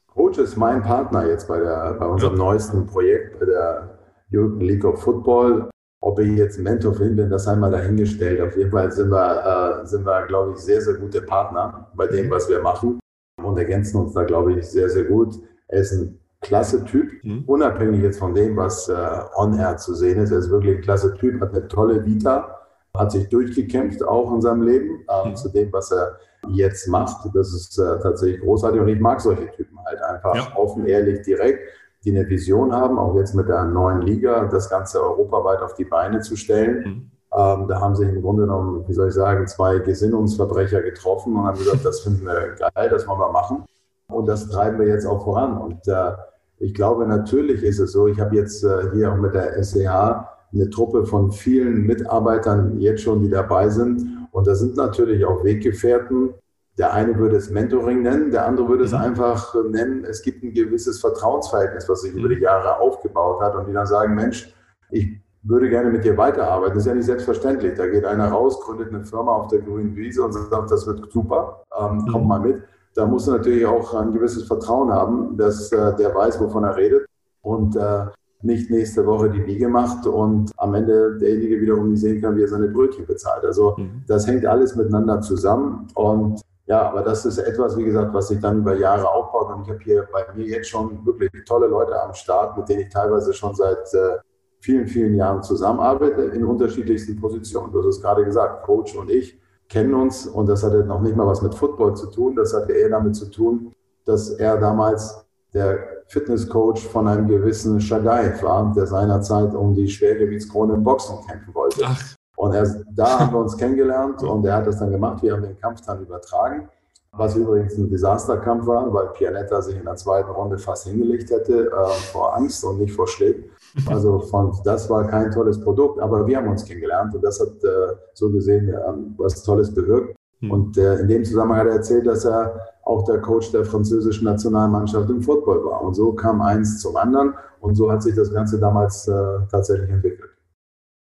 [0.08, 2.44] Coach ist mein Partner jetzt bei, der, bei unserem ja.
[2.44, 4.00] neuesten Projekt, bei der
[4.32, 5.70] European League of Football.
[6.02, 8.42] Ob ich jetzt Mentor für ihn bin, das einmal dahingestellt.
[8.42, 12.08] Auf jeden Fall sind wir, äh, sind wir, glaube ich, sehr, sehr gute Partner bei
[12.08, 13.00] dem, was wir machen
[13.42, 15.36] und ergänzen uns da, glaube ich, sehr, sehr gut.
[15.70, 17.44] Er ist ein klasse Typ, mhm.
[17.48, 18.96] unabhängig jetzt von dem, was äh,
[19.36, 20.32] on-air zu sehen ist.
[20.32, 22.60] Er ist wirklich ein klasse Typ, hat eine tolle Vita,
[22.96, 25.36] hat sich durchgekämpft auch in seinem Leben äh, mhm.
[25.36, 27.30] zu dem, was er jetzt macht.
[27.34, 30.56] Das ist äh, tatsächlich großartig und ich mag solche Typen halt einfach ja.
[30.56, 31.62] offen, ehrlich, direkt,
[32.04, 35.86] die eine Vision haben, auch jetzt mit der neuen Liga das Ganze europaweit auf die
[35.86, 36.84] Beine zu stellen.
[36.84, 37.12] Mhm.
[37.36, 41.46] Ähm, da haben sich im Grunde genommen, wie soll ich sagen, zwei Gesinnungsverbrecher getroffen und
[41.46, 43.64] haben gesagt, das finden wir geil, das wollen wir machen.
[44.08, 45.58] Und das treiben wir jetzt auch voran.
[45.58, 46.12] Und äh,
[46.60, 50.28] ich glaube, natürlich ist es so, ich habe jetzt äh, hier auch mit der SEH
[50.54, 54.28] eine Truppe von vielen Mitarbeitern jetzt schon, die dabei sind.
[54.32, 56.34] Und da sind natürlich auch Weggefährten.
[56.78, 59.00] Der eine würde es Mentoring nennen, der andere würde es mhm.
[59.00, 63.68] einfach nennen, es gibt ein gewisses Vertrauensverhältnis, was sich über die Jahre aufgebaut hat und
[63.68, 64.52] die dann sagen, Mensch,
[64.90, 66.74] ich würde gerne mit dir weiterarbeiten.
[66.74, 67.76] Das ist ja nicht selbstverständlich.
[67.76, 71.12] Da geht einer raus, gründet eine Firma auf der grünen Wiese und sagt, das wird
[71.12, 72.28] super, ähm, komm mhm.
[72.28, 72.64] mal mit.
[72.96, 76.76] Da muss er natürlich auch ein gewisses Vertrauen haben, dass äh, der weiß, wovon er
[76.76, 77.06] redet.
[77.42, 78.06] Und äh,
[78.44, 82.42] nicht nächste Woche die Wiege macht und am Ende derjenige wiederum nicht sehen kann, wie
[82.42, 83.44] er seine Brötchen bezahlt.
[83.46, 84.04] Also mhm.
[84.06, 88.40] das hängt alles miteinander zusammen und ja, aber das ist etwas, wie gesagt, was sich
[88.40, 92.02] dann über Jahre aufbaut und ich habe hier bei mir jetzt schon wirklich tolle Leute
[92.02, 94.20] am Start, mit denen ich teilweise schon seit äh,
[94.60, 97.72] vielen, vielen Jahren zusammenarbeite in unterschiedlichsten Positionen.
[97.72, 99.40] Du hast es gerade gesagt, Coach und ich
[99.74, 102.74] kennen uns und das hatte noch nicht mal was mit Football zu tun, das hatte
[102.74, 103.74] eher damit zu tun,
[104.06, 110.76] dass er damals der Fitnesscoach von einem gewissen Shagai war, der seinerzeit um die Schwergewichtskrone
[110.76, 111.82] im Boxen kämpfen wollte.
[111.86, 112.16] Ach.
[112.36, 115.24] Und erst da haben wir uns kennengelernt und er hat das dann gemacht.
[115.24, 116.70] Wir haben den Kampf dann übertragen,
[117.12, 121.72] was übrigens ein Desasterkampf war, weil Pianetta sich in der zweiten Runde fast hingelegt hätte
[121.72, 123.46] äh, vor Angst und nicht vor Schlägen.
[123.88, 127.64] Also von, das war kein tolles Produkt, aber wir haben uns kennengelernt und das hat
[127.64, 128.76] äh, so gesehen äh,
[129.18, 130.16] was Tolles bewirkt.
[130.42, 130.52] Hm.
[130.52, 134.26] Und äh, in dem Zusammenhang hat er erzählt, dass er auch der Coach der französischen
[134.26, 135.82] Nationalmannschaft im Football war.
[135.82, 139.14] Und so kam eins zum anderen und so hat sich das Ganze damals äh,
[139.50, 140.30] tatsächlich entwickelt.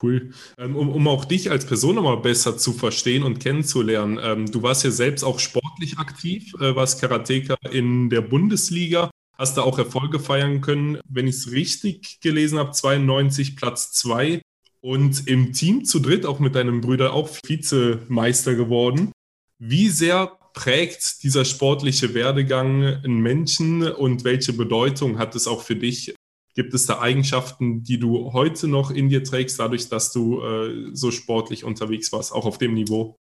[0.01, 0.31] Cool.
[0.57, 4.19] Ähm, um, um auch dich als Person nochmal besser zu verstehen und kennenzulernen.
[4.21, 9.57] Ähm, du warst ja selbst auch sportlich aktiv, äh, warst Karateka in der Bundesliga, hast
[9.57, 10.99] da auch Erfolge feiern können.
[11.07, 14.41] Wenn ich es richtig gelesen habe, 92 Platz 2
[14.81, 19.11] und im Team zu dritt, auch mit deinem Bruder, auch Vizemeister geworden.
[19.59, 25.75] Wie sehr prägt dieser sportliche Werdegang einen Menschen und welche Bedeutung hat es auch für
[25.75, 26.13] dich?
[26.53, 30.89] Gibt es da Eigenschaften, die du heute noch in dir trägst, dadurch, dass du äh,
[30.93, 33.15] so sportlich unterwegs warst, auch auf dem Niveau?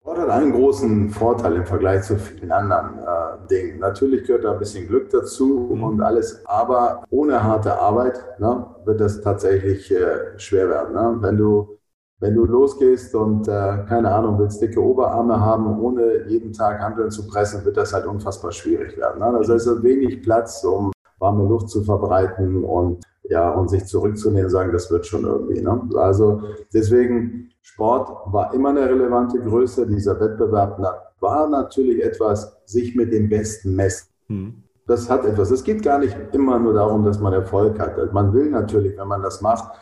[0.00, 3.80] Sport hat einen großen Vorteil im Vergleich zu vielen anderen äh, Dingen.
[3.80, 5.84] Natürlich gehört da ein bisschen Glück dazu mhm.
[5.84, 10.94] und alles, aber ohne harte Arbeit ne, wird das tatsächlich äh, schwer werden.
[10.94, 11.18] Ne?
[11.20, 11.76] Wenn du
[12.18, 17.10] wenn du losgehst und äh, keine Ahnung, willst dicke Oberarme haben, ohne jeden Tag Handeln
[17.10, 19.20] zu pressen, wird das halt unfassbar schwierig werden.
[19.20, 19.26] Ne?
[19.26, 24.46] Also es ist wenig Platz, um warme Luft zu verbreiten und ja, und sich zurückzunehmen
[24.46, 25.60] und sagen, das wird schon irgendwie.
[25.60, 25.88] Ne?
[25.96, 26.42] Also
[26.74, 29.86] deswegen, Sport war immer eine relevante Größe.
[29.86, 30.80] Dieser Wettbewerb
[31.20, 34.08] war natürlich etwas, sich mit dem Besten messen.
[34.26, 34.62] Hm.
[34.86, 35.50] Das hat etwas.
[35.50, 38.12] Es geht gar nicht immer nur darum, dass man Erfolg hat.
[38.12, 39.72] Man will natürlich, wenn man das macht,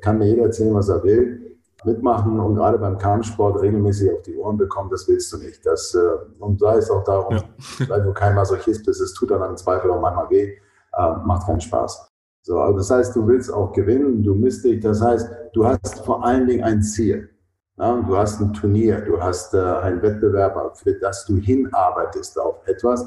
[0.00, 1.48] kann mir jeder erzählen, was er will
[1.84, 5.64] mitmachen und gerade beim Kampfsport regelmäßig auf die Ohren bekommen, das willst du nicht.
[5.64, 5.98] Das, äh,
[6.40, 7.88] und da ist auch darum, ja.
[7.88, 10.56] weil du kein Masochist bist, es tut dann im Zweifel auch manchmal weh,
[10.92, 12.07] äh, macht keinen Spaß.
[12.42, 16.00] So, also das heißt, du willst auch gewinnen, du misst dich, das heißt, du hast
[16.04, 17.30] vor allen Dingen ein Ziel.
[17.76, 22.66] Ja, du hast ein Turnier, du hast äh, einen Wettbewerb, für das du hinarbeitest auf
[22.66, 23.06] etwas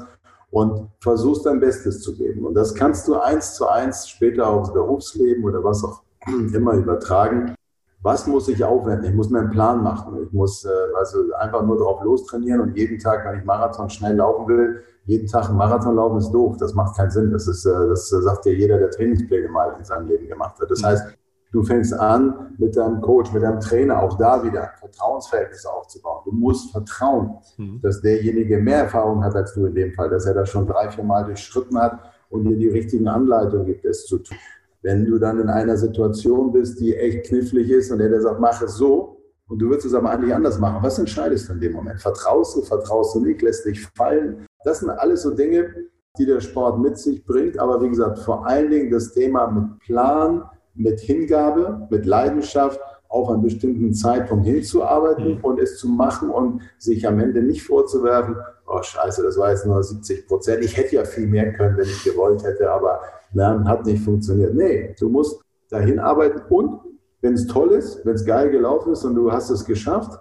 [0.50, 2.46] und versuchst dein Bestes zu geben.
[2.46, 6.02] Und das kannst du eins zu eins später aufs Berufsleben oder was auch
[6.54, 7.54] immer übertragen
[8.02, 9.04] was muss ich aufwenden?
[9.04, 10.22] Ich muss mir einen Plan machen.
[10.24, 14.16] Ich muss äh, also einfach nur drauf lostrainieren und jeden Tag, wenn ich Marathon schnell
[14.16, 16.56] laufen will, jeden Tag einen Marathon laufen ist doof.
[16.58, 17.30] Das macht keinen Sinn.
[17.32, 20.70] Das ist, äh, das sagt dir jeder, der Trainingspläne mal in seinem Leben gemacht hat.
[20.70, 20.86] Das mhm.
[20.86, 21.04] heißt,
[21.52, 26.22] du fängst an mit deinem Coach, mit deinem Trainer, auch da wieder Vertrauensverhältnisse aufzubauen.
[26.24, 27.80] Du musst vertrauen, mhm.
[27.82, 30.88] dass derjenige mehr Erfahrung hat als du in dem Fall, dass er das schon drei,
[30.90, 31.98] vier Mal durchschritten hat
[32.30, 34.38] und dir die richtigen Anleitungen gibt, es zu tun.
[34.82, 38.40] Wenn du dann in einer Situation bist, die echt knifflig ist und der, der sagt,
[38.40, 40.82] mach es so, und du würdest es aber eigentlich anders machen.
[40.82, 42.00] Was entscheidest du in dem Moment?
[42.00, 44.46] Vertraust du, vertraust du nicht, lässt dich fallen?
[44.64, 45.74] Das sind alles so Dinge,
[46.18, 47.58] die der Sport mit sich bringt.
[47.58, 50.44] Aber wie gesagt, vor allen Dingen das Thema mit Plan,
[50.74, 55.44] mit Hingabe, mit Leidenschaft auf einen bestimmten Zeitpunkt hinzuarbeiten mhm.
[55.44, 59.66] und es zu machen und sich am Ende nicht vorzuwerfen, oh scheiße, das war jetzt
[59.66, 60.64] nur 70 Prozent.
[60.64, 63.00] Ich hätte ja viel mehr können, wenn ich gewollt hätte, aber
[63.34, 64.54] Lernen hat nicht funktioniert.
[64.54, 66.80] Nee, du musst dahin arbeiten und
[67.20, 70.18] wenn es toll ist, wenn es geil gelaufen ist und du hast es geschafft,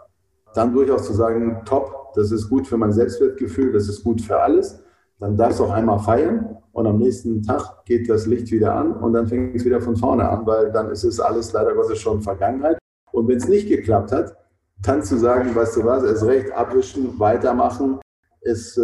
[0.54, 4.40] dann durchaus zu sagen, top, das ist gut für mein Selbstwertgefühl, das ist gut für
[4.40, 4.84] alles.
[5.20, 8.94] Dann darfst du auch einmal feiern und am nächsten Tag geht das Licht wieder an
[8.94, 12.00] und dann fängt es wieder von vorne an, weil dann ist es alles leider Gottes
[12.00, 12.78] schon Vergangenheit.
[13.12, 14.36] Und wenn es nicht geklappt hat,
[14.84, 18.00] kannst du sagen, weißt du was, es recht abwischen, weitermachen,
[18.42, 18.82] es, äh,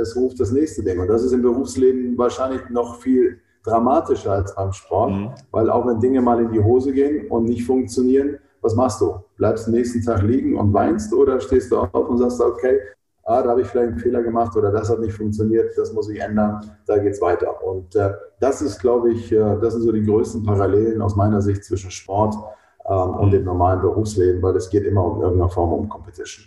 [0.00, 0.98] es ruft das nächste Ding.
[0.98, 5.30] Und das ist im Berufsleben wahrscheinlich noch viel dramatischer als beim Sport, mhm.
[5.50, 9.20] weil auch wenn Dinge mal in die Hose gehen und nicht funktionieren, was machst du?
[9.36, 12.80] Bleibst du nächsten Tag liegen und weinst oder stehst du auf und sagst, okay,
[13.28, 16.08] ah, da habe ich vielleicht einen Fehler gemacht oder das hat nicht funktioniert, das muss
[16.08, 17.62] ich ändern, da geht es weiter.
[17.62, 21.40] Und äh, das ist, glaube ich, äh, das sind so die größten Parallelen aus meiner
[21.42, 22.34] Sicht zwischen Sport
[22.88, 26.46] ähm, und dem normalen Berufsleben, weil es geht immer um irgendeine Form um Competition.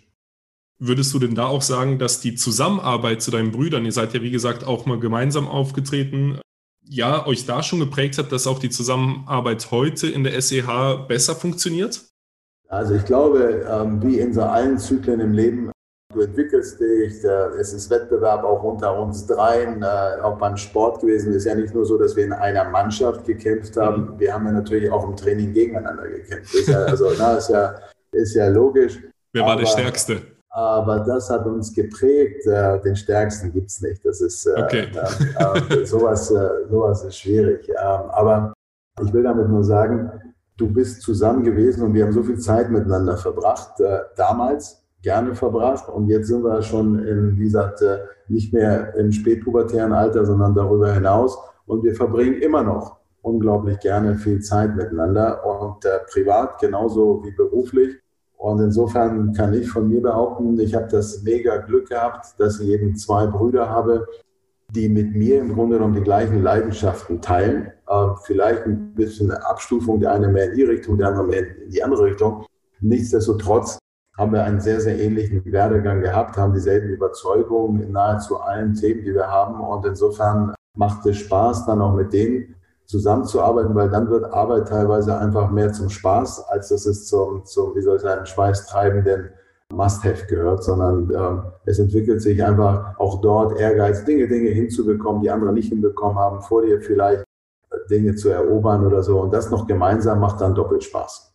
[0.79, 4.21] Würdest du denn da auch sagen, dass die Zusammenarbeit zu deinen Brüdern, ihr seid ja
[4.23, 6.40] wie gesagt auch mal gemeinsam aufgetreten,
[6.83, 11.35] ja, euch da schon geprägt hat, dass auch die Zusammenarbeit heute in der SEH besser
[11.35, 12.01] funktioniert?
[12.67, 15.71] Also ich glaube, ähm, wie in so allen Zyklen im Leben,
[16.13, 21.31] du entwickelst dich, es ist Wettbewerb auch unter uns dreien, äh, auch beim Sport gewesen.
[21.31, 24.19] Es ist ja nicht nur so, dass wir in einer Mannschaft gekämpft haben, mhm.
[24.19, 26.53] wir haben ja natürlich auch im Training gegeneinander gekämpft.
[26.53, 27.75] Ist ja, also, na, ist, ja,
[28.11, 28.99] ist ja logisch.
[29.33, 30.21] Wer war der Stärkste?
[30.51, 32.45] Aber das hat uns geprägt.
[32.45, 34.05] Äh, den Stärksten gibt es nicht.
[34.05, 34.87] Das ist äh, okay.
[35.69, 37.69] äh, sowas, äh, sowas ist schwierig.
[37.69, 38.53] Ähm, aber
[39.01, 40.11] ich will damit nur sagen,
[40.57, 43.79] du bist zusammen gewesen und wir haben so viel Zeit miteinander verbracht.
[43.79, 48.93] Äh, damals gerne verbracht und jetzt sind wir schon in, wie gesagt, äh, nicht mehr
[48.95, 51.37] im spätpubertären Alter, sondern darüber hinaus.
[51.65, 58.00] Und wir verbringen immer noch unglaublich gerne viel Zeit miteinander und privat genauso wie beruflich.
[58.41, 62.69] Und insofern kann ich von mir behaupten, ich habe das mega Glück gehabt, dass ich
[62.69, 64.07] eben zwei Brüder habe,
[64.71, 67.71] die mit mir im Grunde genommen die gleichen Leidenschaften teilen.
[67.87, 71.55] Äh, vielleicht ein bisschen eine Abstufung, der eine mehr in die Richtung, der andere mehr
[71.55, 72.43] in die andere Richtung.
[72.79, 73.77] Nichtsdestotrotz
[74.17, 79.03] haben wir einen sehr, sehr ähnlichen Werdegang gehabt, haben dieselben Überzeugungen in nahezu allen Themen,
[79.05, 79.61] die wir haben.
[79.61, 82.55] Und insofern macht es Spaß, dann auch mit denen
[82.91, 87.73] zusammenzuarbeiten, weil dann wird Arbeit teilweise einfach mehr zum Spaß, als dass es zum, zum
[87.75, 89.29] wie soll ich sagen, schweißtreibenden
[89.73, 95.29] Must-Have gehört, sondern ähm, es entwickelt sich einfach auch dort Ehrgeiz, Dinge, Dinge hinzubekommen, die
[95.29, 97.23] andere nicht hinbekommen haben, vor dir vielleicht
[97.89, 99.21] Dinge zu erobern oder so.
[99.21, 101.33] Und das noch gemeinsam macht dann doppelt Spaß.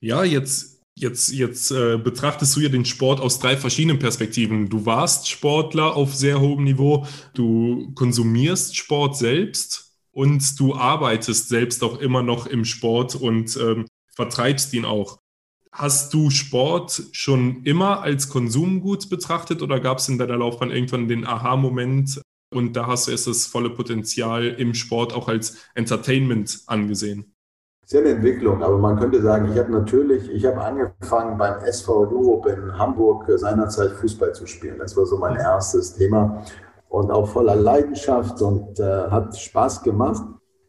[0.00, 4.70] Ja, jetzt, jetzt, jetzt äh, betrachtest du ja den Sport aus drei verschiedenen Perspektiven.
[4.70, 7.04] Du warst Sportler auf sehr hohem Niveau,
[7.34, 9.85] du konsumierst Sport selbst
[10.16, 15.18] und du arbeitest selbst auch immer noch im Sport und ähm, vertreibst ihn auch.
[15.72, 21.06] Hast du Sport schon immer als Konsumgut betrachtet oder gab es in deiner Laufbahn irgendwann
[21.06, 26.62] den Aha-Moment und da hast du erst das volle Potenzial im Sport auch als Entertainment
[26.66, 27.34] angesehen?
[27.84, 32.06] Sehr eine Entwicklung, aber man könnte sagen, ich habe natürlich, ich habe angefangen beim SV
[32.06, 34.78] Durup in Hamburg seinerzeit Fußball zu spielen.
[34.78, 36.42] Das war so mein erstes Thema
[36.88, 40.22] und auch voller Leidenschaft und äh, hat Spaß gemacht.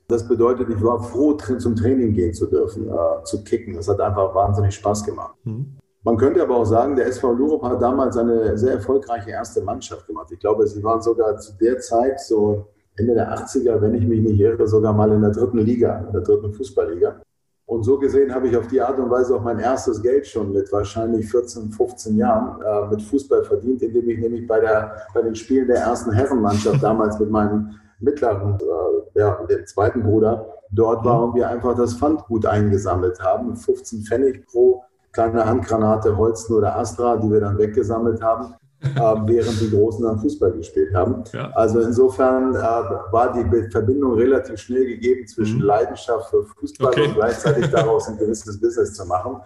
[0.07, 3.75] Das bedeutet, ich war froh, zum Training gehen zu dürfen, äh, zu kicken.
[3.75, 5.35] Das hat einfach wahnsinnig Spaß gemacht.
[5.43, 5.77] Mhm.
[6.03, 10.07] Man könnte aber auch sagen, der SV Lurup hat damals eine sehr erfolgreiche erste Mannschaft
[10.07, 10.31] gemacht.
[10.31, 14.21] Ich glaube, sie waren sogar zu der Zeit, so Ende der 80er, wenn ich mich
[14.21, 17.21] nicht irre, sogar mal in der dritten Liga, in der dritten Fußballliga.
[17.67, 20.53] Und so gesehen habe ich auf die Art und Weise auch mein erstes Geld schon
[20.53, 25.21] mit wahrscheinlich 14, 15 Jahren äh, mit Fußball verdient, indem ich nämlich bei, der, bei
[25.21, 31.03] den Spielen der ersten Herrenmannschaft damals mit meinem mittleren, äh, ja, dem zweiten Bruder dort
[31.03, 33.57] war und wir einfach das Pfandgut eingesammelt haben.
[33.57, 38.53] 15 Pfennig pro kleine Handgranate, Holzen oder Astra, die wir dann weggesammelt haben.
[38.81, 41.23] Äh, während die Großen dann Fußball gespielt haben.
[41.33, 41.51] Ja.
[41.51, 45.65] Also insofern äh, war die Verbindung relativ schnell gegeben zwischen mhm.
[45.65, 47.07] Leidenschaft für Fußball okay.
[47.07, 49.41] und gleichzeitig daraus ein gewisses Business zu machen.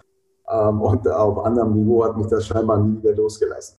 [0.50, 3.76] Ähm, und auf anderem Niveau hat mich das scheinbar nie wieder losgelassen.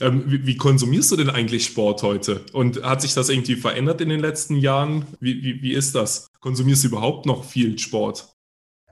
[0.00, 2.42] Ähm, wie, wie, konsumierst du denn eigentlich Sport heute?
[2.52, 5.06] Und hat sich das irgendwie verändert in den letzten Jahren?
[5.20, 6.28] Wie, wie, wie ist das?
[6.40, 8.35] Konsumierst du überhaupt noch viel Sport?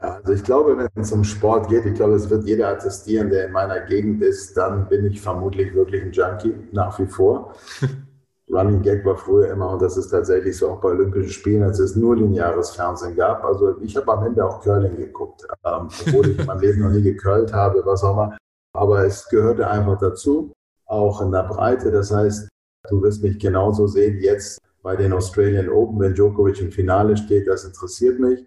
[0.07, 3.47] Also ich glaube, wenn es um Sport geht, ich glaube, es wird jeder attestieren, der
[3.47, 7.55] in meiner Gegend ist, dann bin ich vermutlich wirklich ein Junkie, nach wie vor.
[8.51, 11.79] Running Gag war früher immer, und das ist tatsächlich so auch bei Olympischen Spielen, als
[11.79, 13.43] es nur lineares Fernsehen gab.
[13.43, 16.91] Also ich habe am Ende auch Curling geguckt, ähm, obwohl ich in meinem Leben noch
[16.91, 18.37] nie gecurlt habe, was auch immer.
[18.75, 20.53] Aber es gehörte einfach dazu,
[20.87, 21.91] auch in der Breite.
[21.91, 22.49] Das heißt,
[22.91, 27.49] du wirst mich genauso sehen jetzt bei den Australian Open, wenn Djokovic im Finale steht,
[27.49, 28.45] das interessiert mich.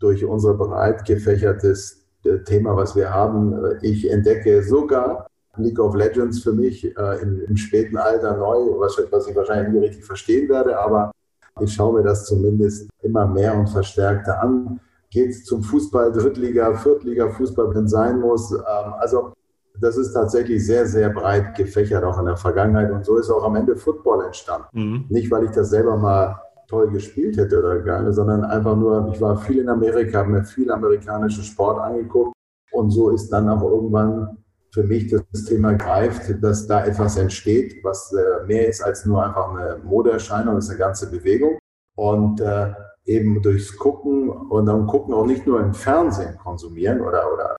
[0.00, 3.54] Durch unser breit gefächertes äh, Thema, was wir haben.
[3.82, 9.00] Ich entdecke sogar League of Legends für mich äh, im, im, späten Alter neu, was,
[9.10, 11.12] was ich wahrscheinlich nie richtig verstehen werde, aber
[11.60, 14.80] ich schaue mir das zumindest immer mehr und verstärkter an.
[15.10, 18.52] Geht zum Fußball, Drittliga, Viertliga Fußball, wenn sein muss.
[18.52, 19.32] Ähm, also
[19.80, 22.90] das ist tatsächlich sehr, sehr breit gefächert, auch in der Vergangenheit.
[22.90, 24.66] Und so ist auch am Ende Football entstanden.
[24.72, 25.04] Mhm.
[25.08, 29.20] Nicht, weil ich das selber mal toll gespielt hätte oder gar sondern einfach nur, ich
[29.20, 32.32] war viel in Amerika, habe mir viel amerikanischen Sport angeguckt.
[32.72, 34.38] Und so ist dann auch irgendwann
[34.72, 39.24] für mich das Thema greift, dass da etwas entsteht, was äh, mehr ist als nur
[39.24, 41.58] einfach eine Modeerscheinung, ist eine ganze Bewegung.
[41.96, 42.72] Und äh,
[43.04, 47.56] eben durchs Gucken und dann gucken auch nicht nur im Fernsehen konsumieren oder, oder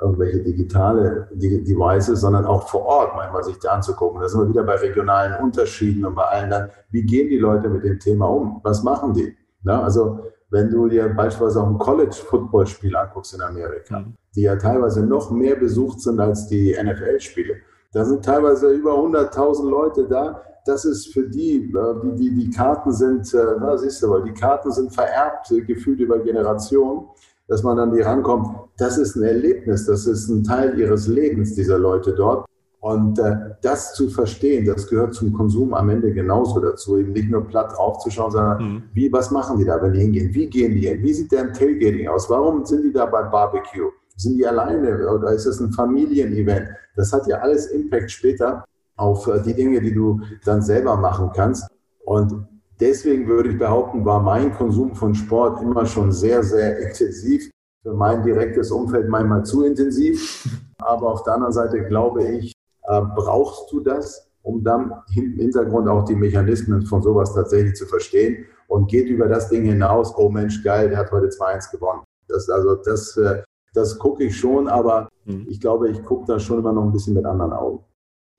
[0.00, 4.20] irgendwelche digitale Devices, sondern auch vor Ort manchmal sich da anzugucken.
[4.20, 7.68] Da sind wir wieder bei regionalen Unterschieden und bei allen dann, wie gehen die Leute
[7.68, 8.60] mit dem Thema um?
[8.62, 9.36] Was machen die?
[9.62, 14.14] Na, also wenn du dir beispielsweise auch ein College-Football-Spiel anguckst in Amerika, mhm.
[14.34, 17.56] die ja teilweise noch mehr besucht sind als die NFL-Spiele,
[17.92, 20.42] da sind teilweise über 100.000 Leute da.
[20.66, 24.22] Das ist für die, äh, die, die, die Karten sind, äh, na, siehst du, weil
[24.22, 27.08] die Karten sind vererbt, äh, gefühlt über Generationen
[27.50, 31.56] dass man an die rankommt, das ist ein Erlebnis, das ist ein Teil ihres Lebens
[31.56, 32.46] dieser Leute dort.
[32.78, 37.28] Und äh, das zu verstehen, das gehört zum Konsum am Ende genauso dazu, eben nicht
[37.28, 38.82] nur platt draufzuschauen, sondern mhm.
[38.94, 40.32] wie, was machen die da, wenn die hingehen?
[40.32, 41.02] Wie gehen die hin?
[41.02, 42.30] Wie sieht deren Tailgating aus?
[42.30, 43.90] Warum sind die da beim Barbecue?
[44.16, 46.68] Sind die alleine oder ist das ein Familienevent?
[46.94, 48.64] Das hat ja alles Impact später
[48.96, 51.66] auf äh, die Dinge, die du dann selber machen kannst.
[52.04, 52.46] Und
[52.80, 57.50] Deswegen würde ich behaupten, war mein Konsum von Sport immer schon sehr, sehr intensiv.
[57.82, 60.48] Für mein direktes Umfeld manchmal zu intensiv.
[60.78, 62.52] Aber auf der anderen Seite glaube ich,
[62.84, 67.86] äh, brauchst du das, um dann im Hintergrund auch die Mechanismen von sowas tatsächlich zu
[67.86, 72.02] verstehen und geht über das Ding hinaus, oh Mensch, geil, der hat heute 2-1 gewonnen.
[72.28, 73.42] Das, also das, äh,
[73.74, 75.46] das gucke ich schon, aber mhm.
[75.48, 77.84] ich glaube, ich gucke da schon immer noch ein bisschen mit anderen Augen.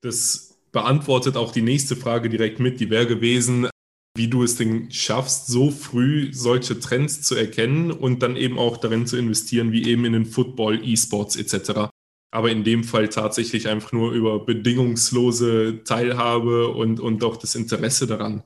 [0.02, 3.68] Das beantwortet auch die nächste Frage direkt mit, die wäre gewesen,
[4.16, 8.78] wie du es denn schaffst, so früh solche Trends zu erkennen und dann eben auch
[8.78, 11.90] darin zu investieren, wie eben in den Football, E-Sports etc.
[12.32, 18.08] Aber in dem Fall tatsächlich einfach nur über bedingungslose Teilhabe und, und auch das Interesse
[18.08, 18.44] daran.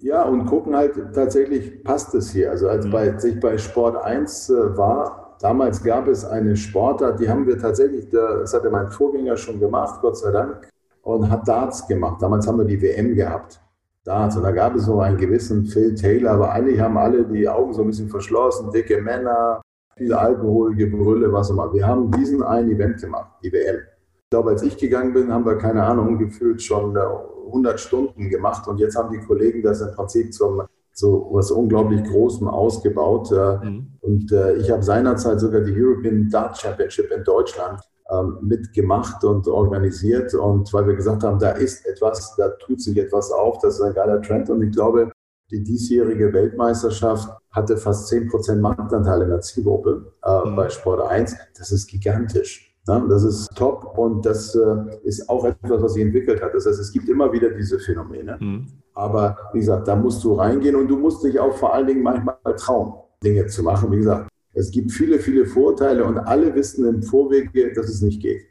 [0.00, 2.50] Ja, und gucken halt tatsächlich, passt es hier.
[2.50, 2.90] Also als mhm.
[2.90, 7.58] bei, ich bei Sport 1 äh, war, damals gab es eine Sportart, die haben wir
[7.58, 10.68] tatsächlich, das hatte mein Vorgänger schon gemacht, Gott sei Dank,
[11.02, 12.22] und hat Darts gemacht.
[12.22, 13.60] Damals haben wir die WM gehabt.
[14.08, 14.36] Darts.
[14.36, 17.74] Und da gab es so einen gewissen Phil Taylor, aber eigentlich haben alle die Augen
[17.74, 19.60] so ein bisschen verschlossen, dicke Männer,
[19.96, 21.72] viel Alkohol, Gebrülle, was auch immer.
[21.74, 23.80] Wir haben diesen einen Event gemacht, die WM.
[24.24, 28.30] Ich glaube, als ich gegangen bin, haben wir, keine Ahnung, gefühlt schon 100 äh, Stunden
[28.30, 33.30] gemacht und jetzt haben die Kollegen das im Prinzip zum so was unglaublich Großem ausgebaut.
[33.30, 33.92] Äh, mhm.
[34.00, 39.46] Und äh, ich habe seinerzeit sogar die European Dart Championship in Deutschland ähm, mitgemacht und
[39.48, 40.34] organisiert.
[40.34, 43.82] Und weil wir gesagt haben, da ist etwas, da tut sich etwas auf, das ist
[43.82, 44.50] ein geiler Trend.
[44.50, 45.10] Und ich glaube,
[45.50, 50.56] die diesjährige Weltmeisterschaft hatte fast 10% Marktanteil in der Zielgruppe äh, mhm.
[50.56, 51.36] bei Sport 1.
[51.56, 52.74] Das ist gigantisch.
[52.86, 53.06] Ne?
[53.08, 56.54] Das ist top und das äh, ist auch etwas, was sich entwickelt hat.
[56.54, 58.36] Das heißt, es gibt immer wieder diese Phänomene.
[58.40, 58.66] Mhm.
[58.94, 62.02] Aber wie gesagt, da musst du reingehen und du musst dich auch vor allen Dingen
[62.02, 63.90] manchmal trauen, Dinge zu machen.
[63.92, 68.20] Wie gesagt, es gibt viele, viele Vorteile und alle wissen im Vorwege, dass es nicht
[68.20, 68.42] geht.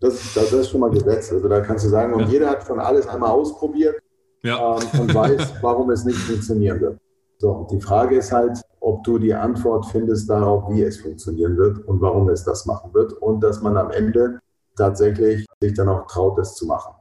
[0.00, 1.32] Das, das, ist schon mal Gesetz.
[1.32, 2.28] Also da kannst du sagen, und ja.
[2.28, 3.96] jeder hat schon alles einmal ausprobiert
[4.42, 4.76] ja.
[4.76, 6.98] ähm, und weiß, warum es nicht funktionieren wird.
[7.38, 11.78] So, die Frage ist halt, ob du die Antwort findest darauf, wie es funktionieren wird
[11.86, 14.40] und warum es das machen wird und dass man am Ende
[14.76, 16.94] tatsächlich sich dann auch traut, es zu machen.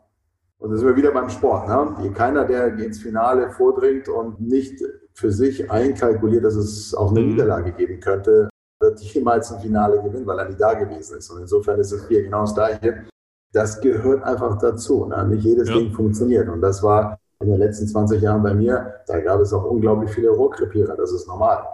[0.60, 1.68] Und da sind wir wieder beim Sport.
[1.68, 2.12] Ne?
[2.14, 4.80] Keiner, der ins Finale vordringt und nicht
[5.22, 7.30] für sich einkalkuliert, dass es auch eine mhm.
[7.30, 8.50] Niederlage geben könnte,
[8.82, 11.30] wird jemals ein Finale gewinnen, weil er nie da gewesen ist.
[11.30, 13.06] Und insofern ist es hier genau das Gleiche.
[13.54, 15.06] Das gehört einfach dazu.
[15.06, 15.28] Ne?
[15.28, 15.76] Nicht jedes ja.
[15.76, 16.50] Ding funktioniert.
[16.50, 20.12] Und das war in den letzten 20 Jahren bei mir, da gab es auch unglaublich
[20.12, 20.96] viele Rohrkrepierer.
[20.96, 21.68] Das ist normal.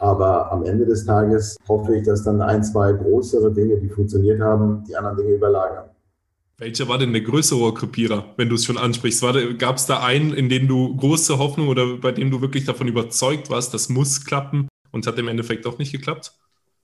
[0.00, 4.40] Aber am Ende des Tages hoffe ich, dass dann ein, zwei größere Dinge, die funktioniert
[4.40, 5.90] haben, die anderen Dinge überlagern.
[6.64, 9.22] Welcher war denn der größere Rohrkrepierer, wenn du es schon ansprichst?
[9.58, 12.88] Gab es da einen, in dem du große Hoffnung oder bei dem du wirklich davon
[12.88, 16.32] überzeugt warst, das muss klappen und hat im Endeffekt auch nicht geklappt?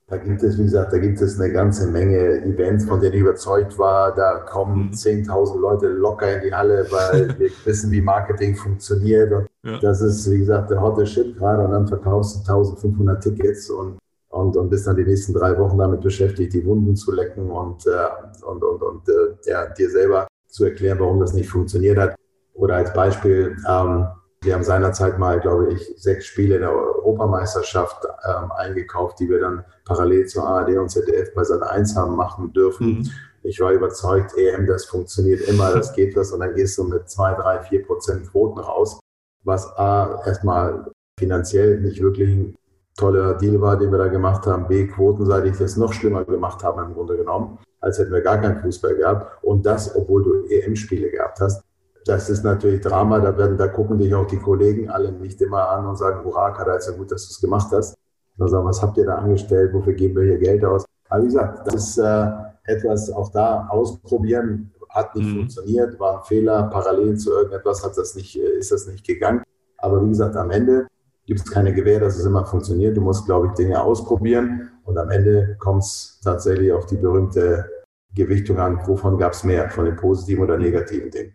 [0.07, 3.21] Da gibt es, wie gesagt, da gibt es eine ganze Menge Events, von denen ich
[3.21, 4.13] überzeugt war.
[4.13, 4.91] Da kommen mhm.
[4.91, 9.31] 10.000 Leute locker in die Halle, weil wir wissen, wie Marketing funktioniert.
[9.31, 9.79] Und ja.
[9.79, 11.63] das ist, wie gesagt, der hotte Shit gerade.
[11.63, 13.97] Und dann verkaufst du 1.500 Tickets und
[14.31, 17.85] und, und bist dann die nächsten drei Wochen damit beschäftigt, die Wunden zu lecken und,
[17.85, 22.15] äh, und, und, und äh, ja, dir selber zu erklären, warum das nicht funktioniert hat.
[22.53, 24.07] Oder als Beispiel, ähm,
[24.43, 29.39] Wir haben seinerzeit mal, glaube ich, sechs Spiele in der Europameisterschaft ähm, eingekauft, die wir
[29.39, 32.87] dann parallel zur ARD und ZDF bei Sat 1 haben machen dürfen.
[32.87, 33.11] Mhm.
[33.43, 37.07] Ich war überzeugt, EM, das funktioniert immer, das geht was und dann gehst du mit
[37.07, 38.99] zwei, drei, vier Prozent Quoten raus,
[39.43, 42.55] was A, erstmal finanziell nicht wirklich
[42.97, 46.83] toller Deal war, den wir da gemacht haben, B, quotenseitig das noch schlimmer gemacht haben
[46.83, 51.09] im Grunde genommen, als hätten wir gar keinen Fußball gehabt und das, obwohl du EM-Spiele
[51.09, 51.63] gehabt hast
[52.05, 53.19] das ist natürlich Drama.
[53.19, 56.51] Da, werden, da gucken dich auch die Kollegen alle nicht immer an und sagen, hurra,
[56.51, 57.97] Kader, ist ja gut, dass du es gemacht hast.
[58.37, 59.73] Sagen, was habt ihr da angestellt?
[59.73, 60.85] Wofür geben wir hier Geld aus?
[61.09, 62.27] Aber wie gesagt, das ist äh,
[62.63, 65.39] etwas auch da ausprobieren, hat nicht mhm.
[65.39, 66.63] funktioniert, war ein Fehler.
[66.63, 69.43] Parallel zu irgendetwas hat das nicht, äh, ist das nicht gegangen.
[69.77, 70.87] Aber wie gesagt, am Ende
[71.31, 72.97] gibt es keine Gewähr, dass es immer funktioniert.
[72.97, 77.69] Du musst, glaube ich, Dinge ausprobieren und am Ende kommt es tatsächlich auf die berühmte
[78.13, 81.33] Gewichtung an, wovon gab es mehr, von den positiven oder negativen Dingen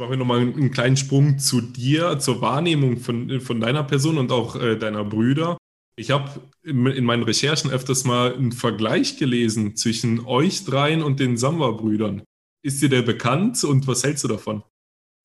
[0.00, 4.30] machen wir nochmal einen kleinen Sprung zu dir, zur Wahrnehmung von, von deiner Person und
[4.30, 5.58] auch äh, deiner Brüder.
[5.96, 11.18] Ich habe in, in, meinen Recherchen öfters mal einen Vergleich gelesen zwischen euch dreien und
[11.18, 12.22] den Samba-Brüdern.
[12.64, 14.62] Ist dir der bekannt und was hältst du davon?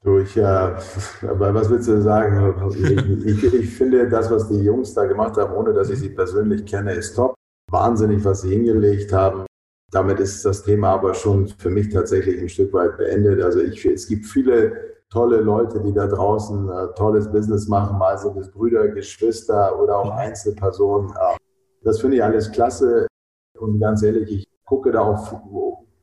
[0.03, 0.41] Du, ich, äh,
[1.21, 2.53] was willst du sagen?
[2.71, 6.09] Ich, ich, ich, finde, das, was die Jungs da gemacht haben, ohne dass ich sie
[6.09, 7.33] persönlich kenne, ist top.
[7.71, 9.45] Wahnsinnig, was sie hingelegt haben.
[9.91, 13.41] Damit ist das Thema aber schon für mich tatsächlich ein Stück weit beendet.
[13.41, 18.17] Also ich, es gibt viele tolle Leute, die da draußen äh, tolles Business machen, mal
[18.17, 21.11] sind es Brüder, Geschwister oder auch Einzelpersonen.
[21.11, 21.37] Äh,
[21.83, 23.07] das finde ich alles klasse.
[23.57, 25.01] Und ganz ehrlich, ich gucke da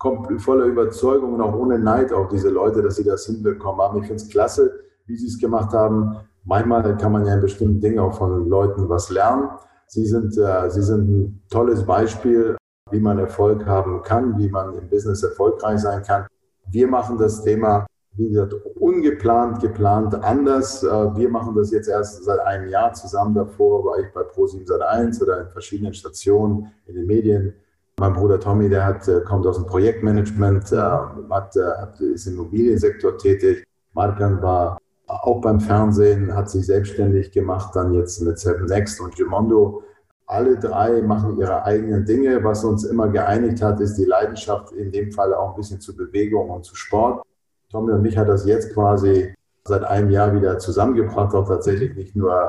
[0.01, 3.99] auch voller Überzeugung und auch ohne Neid auf diese Leute, dass sie das hinbekommen haben.
[3.99, 6.17] Ich finde es klasse, wie sie es gemacht haben.
[6.45, 9.51] Manchmal kann man ja in bestimmten Dingen auch von Leuten was lernen.
[9.87, 12.57] Sie sind, äh, sie sind ein tolles Beispiel
[12.91, 16.27] wie man Erfolg haben kann, wie man im Business erfolgreich sein kann.
[16.71, 20.83] Wir machen das Thema, wie gesagt, ungeplant, geplant anders.
[20.83, 23.35] Äh, wir machen das jetzt erst seit einem Jahr zusammen.
[23.35, 27.55] Davor war ich bei Pro7 Sat 1 oder in verschiedenen Stationen in den Medien.
[28.01, 33.19] Mein Bruder Tommy, der hat, äh, kommt aus dem Projektmanagement, äh, hat, ist im Immobiliensektor
[33.19, 33.67] tätig.
[33.93, 39.15] Markan war auch beim Fernsehen, hat sich selbstständig gemacht, dann jetzt mit Seven Next und
[39.17, 39.83] Gimondo
[40.27, 42.43] alle drei machen ihre eigenen Dinge.
[42.43, 45.95] Was uns immer geeinigt hat, ist die Leidenschaft, in dem Fall auch ein bisschen zu
[45.95, 47.23] Bewegung und zu Sport.
[47.71, 49.35] Tommy und mich hat das jetzt quasi
[49.65, 52.49] seit einem Jahr wieder zusammengebracht, auch tatsächlich nicht nur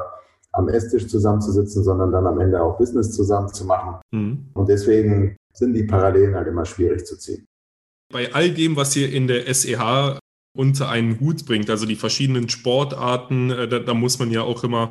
[0.53, 3.95] am Esstisch zusammenzusitzen, sondern dann am Ende auch Business zusammen zu machen.
[4.11, 4.45] Mhm.
[4.53, 7.45] Und deswegen sind die Parallelen halt immer schwierig zu ziehen.
[8.11, 10.19] Bei all dem, was ihr in der SEH
[10.53, 14.63] unter einen Hut bringt, also die verschiedenen Sportarten, äh, da, da muss man ja auch
[14.63, 14.89] immer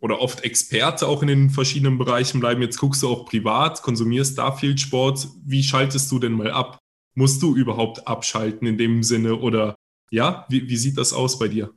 [0.00, 2.62] oder oft Experte auch in den verschiedenen Bereichen bleiben.
[2.62, 5.28] Jetzt guckst du auch privat, konsumierst da viel Sport.
[5.44, 6.78] Wie schaltest du denn mal ab?
[7.14, 9.74] Musst du überhaupt abschalten in dem Sinne oder
[10.10, 11.70] ja, wie, wie sieht das aus bei dir?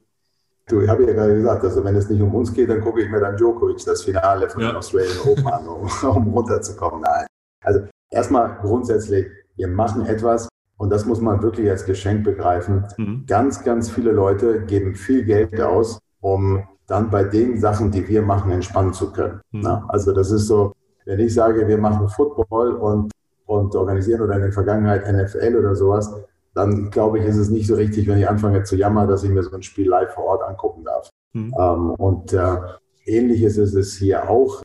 [0.67, 3.01] Du, ich habe ja gerade gesagt, also wenn es nicht um uns geht, dann gucke
[3.01, 4.69] ich mir dann Djokovic das Finale von ja.
[4.69, 7.01] den Australian Open an, um, um runterzukommen.
[7.01, 7.25] Nein.
[7.63, 10.47] Also erstmal grundsätzlich, wir machen etwas,
[10.77, 12.85] und das muss man wirklich als Geschenk begreifen.
[12.97, 13.23] Mhm.
[13.27, 18.21] Ganz, ganz viele Leute geben viel Geld aus, um dann bei den Sachen, die wir
[18.21, 19.39] machen, entspannen zu können.
[19.51, 19.65] Mhm.
[19.87, 20.73] Also das ist so,
[21.05, 23.11] wenn ich sage, wir machen Football und,
[23.45, 26.13] und organisieren oder in der Vergangenheit NFL oder sowas,
[26.53, 29.29] dann glaube ich, ist es nicht so richtig, wenn ich anfange zu jammern, dass ich
[29.29, 31.09] mir so ein Spiel live vor Ort angucken darf.
[31.33, 31.53] Mhm.
[31.57, 32.57] Ähm, und äh,
[33.05, 34.61] ähnliches ist es hier auch.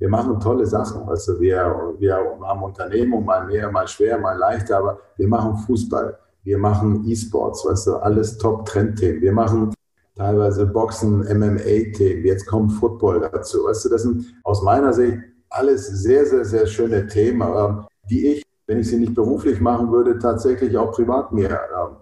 [0.00, 1.06] Wir machen tolle Sachen.
[1.08, 6.18] Also wir, wir haben Unternehmungen, mal mehr, mal schwer, mal leichter, aber wir machen Fußball.
[6.42, 9.20] Wir machen E-Sports, weißt du, alles Top-Trendthemen.
[9.20, 9.74] Wir machen
[10.16, 13.64] teilweise Boxen, MMA-Themen, jetzt kommt Football dazu.
[13.64, 15.18] Weißt du, das sind aus meiner Sicht
[15.50, 20.18] alles sehr, sehr, sehr schöne Themen, die ich, wenn ich sie nicht beruflich machen würde,
[20.18, 21.56] tatsächlich auch privat mir äh,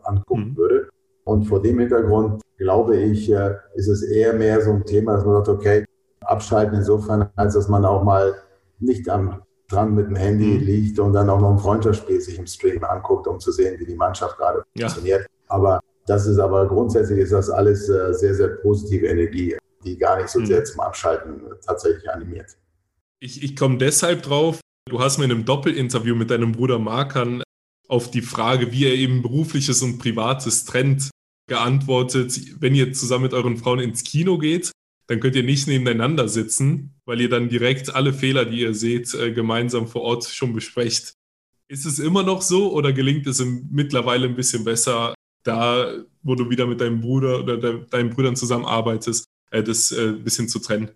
[0.05, 0.57] angucken mhm.
[0.57, 0.89] würde.
[1.25, 5.25] Und vor dem Hintergrund glaube ich, äh, ist es eher mehr so ein Thema, dass
[5.25, 5.85] man sagt, okay,
[6.29, 8.35] abschalten insofern, als dass man auch mal
[8.79, 10.61] nicht am dran mit dem Handy mhm.
[10.61, 13.85] liegt und dann auch noch ein Freundschaftsspiel sich im Stream anguckt, um zu sehen, wie
[13.85, 14.87] die Mannschaft gerade ja.
[14.89, 15.27] funktioniert.
[15.49, 20.17] Aber das ist aber grundsätzlich ist das alles äh, sehr, sehr positive Energie, die gar
[20.17, 20.47] nicht so mhm.
[20.47, 22.57] sehr zum Abschalten tatsächlich animiert.
[23.21, 27.43] Ich, ich komme deshalb drauf, du hast mir in einem Doppelinterview mit deinem Bruder Markan
[27.89, 31.11] auf die Frage, wie er eben berufliches und privates trennt,
[31.47, 34.71] geantwortet, wenn ihr zusammen mit euren Frauen ins Kino geht,
[35.09, 39.15] dann könnt ihr nicht nebeneinander sitzen, weil ihr dann direkt alle Fehler, die ihr seht,
[39.15, 41.15] äh, gemeinsam vor Ort schon besprecht.
[41.69, 45.93] Ist es immer noch so oder gelingt es mittlerweile ein bisschen besser, da,
[46.23, 50.25] wo du wieder mit deinem Bruder oder de, deinen Brüdern zusammenarbeitest, äh, das äh, ein
[50.25, 50.91] bisschen zu trennen?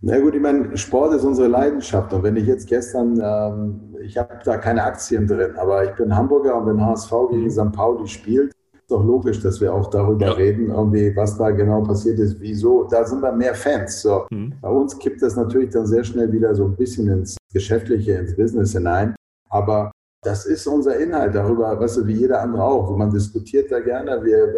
[0.00, 2.12] Na gut, ich meine, Sport ist unsere Leidenschaft.
[2.12, 6.14] Und wenn ich jetzt gestern, ähm, ich habe da keine Aktien drin, aber ich bin
[6.14, 7.50] Hamburger und wenn HSV gegen mhm.
[7.50, 7.72] St.
[7.72, 8.52] Pauli spielt,
[8.92, 10.32] doch logisch, dass wir auch darüber ja.
[10.32, 12.84] reden, irgendwie, was da genau passiert ist, wieso.
[12.84, 14.02] Da sind wir mehr Fans.
[14.02, 14.26] So.
[14.30, 14.54] Mhm.
[14.60, 18.36] Bei uns kippt das natürlich dann sehr schnell wieder so ein bisschen ins Geschäftliche, ins
[18.36, 19.14] Business hinein.
[19.48, 19.90] Aber
[20.22, 22.96] das ist unser Inhalt darüber, weißt du, wie jeder andere auch.
[22.96, 24.54] Man diskutiert da gerne, wir,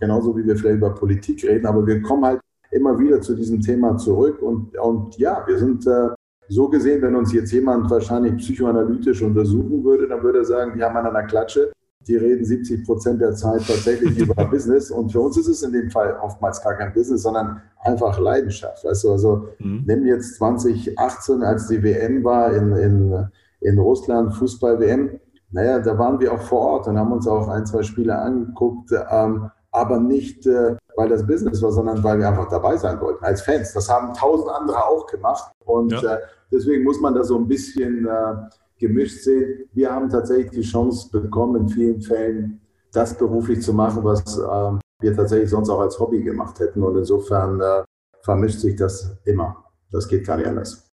[0.00, 2.40] genauso wie wir vielleicht über Politik reden, aber wir kommen halt
[2.70, 4.40] immer wieder zu diesem Thema zurück.
[4.40, 6.08] Und, und ja, wir sind äh,
[6.48, 10.86] so gesehen, wenn uns jetzt jemand wahrscheinlich psychoanalytisch untersuchen würde, dann würde er sagen, wir
[10.86, 11.70] haben an einer Klatsche
[12.06, 14.90] die reden 70 Prozent der Zeit tatsächlich über Business.
[14.90, 18.84] Und für uns ist es in dem Fall oftmals gar kein Business, sondern einfach Leidenschaft.
[18.84, 19.84] Weißt du, also mhm.
[19.86, 23.28] nimm jetzt 2018, als die WM war in, in,
[23.60, 25.20] in Russland, Fußball-WM.
[25.52, 28.92] Naja, da waren wir auch vor Ort und haben uns auch ein, zwei Spiele angeguckt,
[29.10, 33.24] ähm, aber nicht, äh, weil das Business war, sondern weil wir einfach dabei sein wollten
[33.24, 33.72] als Fans.
[33.72, 36.14] Das haben tausend andere auch gemacht und ja.
[36.14, 36.18] äh,
[36.52, 38.34] deswegen muss man da so ein bisschen äh,
[38.80, 39.68] gemischt sehen.
[39.72, 42.60] Wir haben tatsächlich die Chance bekommen, in vielen Fällen
[42.92, 46.82] das beruflich zu machen, was äh, wir tatsächlich sonst auch als Hobby gemacht hätten.
[46.82, 47.84] Und insofern äh,
[48.22, 49.64] vermischt sich das immer.
[49.92, 50.88] Das geht gar nicht anders.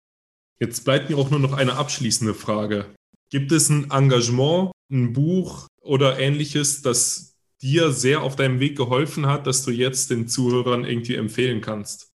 [0.59, 2.85] Jetzt bleibt mir auch nur noch eine abschließende Frage.
[3.29, 9.25] Gibt es ein Engagement, ein Buch oder ähnliches, das dir sehr auf deinem Weg geholfen
[9.25, 12.11] hat, dass du jetzt den Zuhörern irgendwie empfehlen kannst?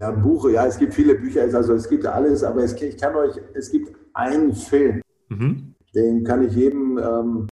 [0.00, 2.96] Ja, ein Buch, ja, es gibt viele Bücher, also es gibt alles, aber es, ich
[2.96, 5.74] kann euch, es gibt einen Film, mhm.
[5.94, 7.48] den kann ich jedem ähm,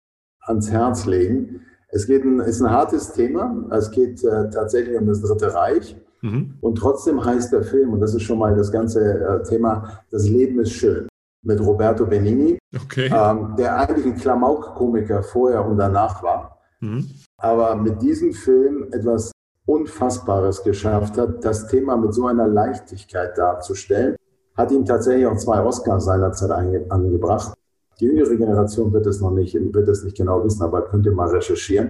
[0.42, 1.62] ans Herz legen.
[1.90, 5.98] Es geht ein, ist ein hartes Thema, es geht äh, tatsächlich um das Dritte Reich.
[6.22, 6.56] Mhm.
[6.62, 10.30] Und trotzdem heißt der Film, und das ist schon mal das ganze äh, Thema, das
[10.30, 11.08] Leben ist schön,
[11.44, 13.10] mit Roberto Benini, okay.
[13.12, 16.60] ähm, der eigentlich ein Klamauk-Komiker vorher und danach war.
[16.80, 17.10] Mhm.
[17.38, 19.32] Aber mit diesem Film etwas
[19.66, 24.16] Unfassbares geschafft hat, das Thema mit so einer Leichtigkeit darzustellen,
[24.56, 26.52] hat ihm tatsächlich auch zwei Oscars seinerzeit
[26.90, 27.54] angebracht.
[28.00, 31.12] Die jüngere Generation wird es noch nicht, wird es nicht genau wissen, aber könnt ihr
[31.12, 31.90] mal recherchieren.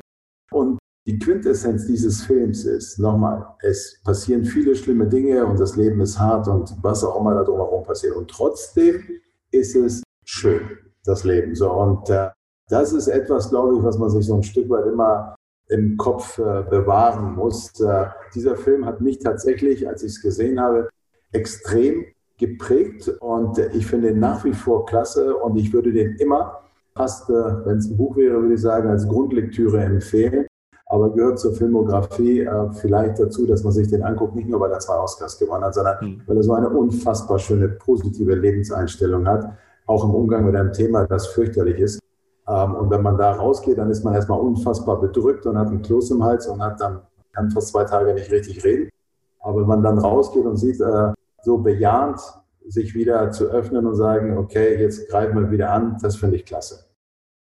[0.52, 6.00] Und die Quintessenz dieses Films ist, nochmal, es passieren viele schlimme Dinge und das Leben
[6.02, 8.16] ist hart und was auch immer da drumherum passiert.
[8.16, 9.02] Und trotzdem
[9.52, 10.62] ist es schön,
[11.04, 11.56] das Leben.
[11.56, 12.30] So, und äh,
[12.70, 15.36] das ist etwas, glaube ich, was man sich so ein Stück weit immer
[15.70, 17.80] im Kopf äh, bewahren muss.
[17.80, 20.90] Äh, dieser Film hat mich tatsächlich, als ich es gesehen habe,
[21.32, 22.06] extrem
[22.42, 26.62] geprägt und ich finde ihn nach wie vor klasse und ich würde den immer,
[26.96, 27.34] fast, äh,
[27.66, 30.46] wenn es ein Buch wäre, würde ich sagen, als Grundlektüre empfehlen.
[30.88, 34.72] Aber gehört zur Filmografie äh, vielleicht dazu, dass man sich den anguckt, nicht nur weil
[34.72, 36.22] er zwei Oscars gewonnen hat, sondern mhm.
[36.26, 39.46] weil er so eine unfassbar schöne, positive Lebenseinstellung hat,
[39.86, 42.00] auch im Umgang mit einem Thema, das fürchterlich ist.
[42.50, 45.82] Ähm, und wenn man da rausgeht, dann ist man erstmal unfassbar bedrückt und hat einen
[45.82, 48.90] Kloß im Hals und hat dann, kann fast zwei Tage nicht richtig reden.
[49.40, 51.14] Aber wenn man dann rausgeht und sieht, äh,
[51.44, 52.20] so bejahend
[52.68, 56.46] sich wieder zu öffnen und sagen, okay, jetzt greifen wir wieder an, das finde ich
[56.46, 56.86] klasse.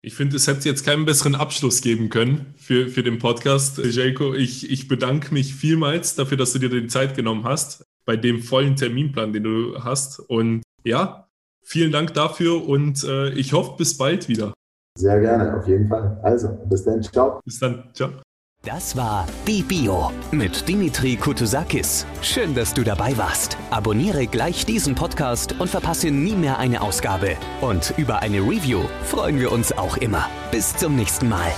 [0.05, 3.77] Ich finde, es hätte jetzt keinen besseren Abschluss geben können für, für den Podcast.
[3.77, 8.17] Jelko, ich, ich bedanke mich vielmals dafür, dass du dir die Zeit genommen hast, bei
[8.17, 10.19] dem vollen Terminplan, den du hast.
[10.19, 11.29] Und ja,
[11.61, 14.53] vielen Dank dafür und äh, ich hoffe, bis bald wieder.
[14.97, 16.19] Sehr gerne, auf jeden Fall.
[16.21, 17.39] Also, bis dann, ciao.
[17.45, 18.22] Bis dann, ciao.
[18.65, 22.05] Das war Die Bio mit Dimitri Kutusakis.
[22.21, 23.57] Schön, dass du dabei warst.
[23.71, 27.35] Abonniere gleich diesen Podcast und verpasse nie mehr eine Ausgabe.
[27.59, 30.29] Und über eine Review freuen wir uns auch immer.
[30.49, 31.51] Bis zum nächsten Mal.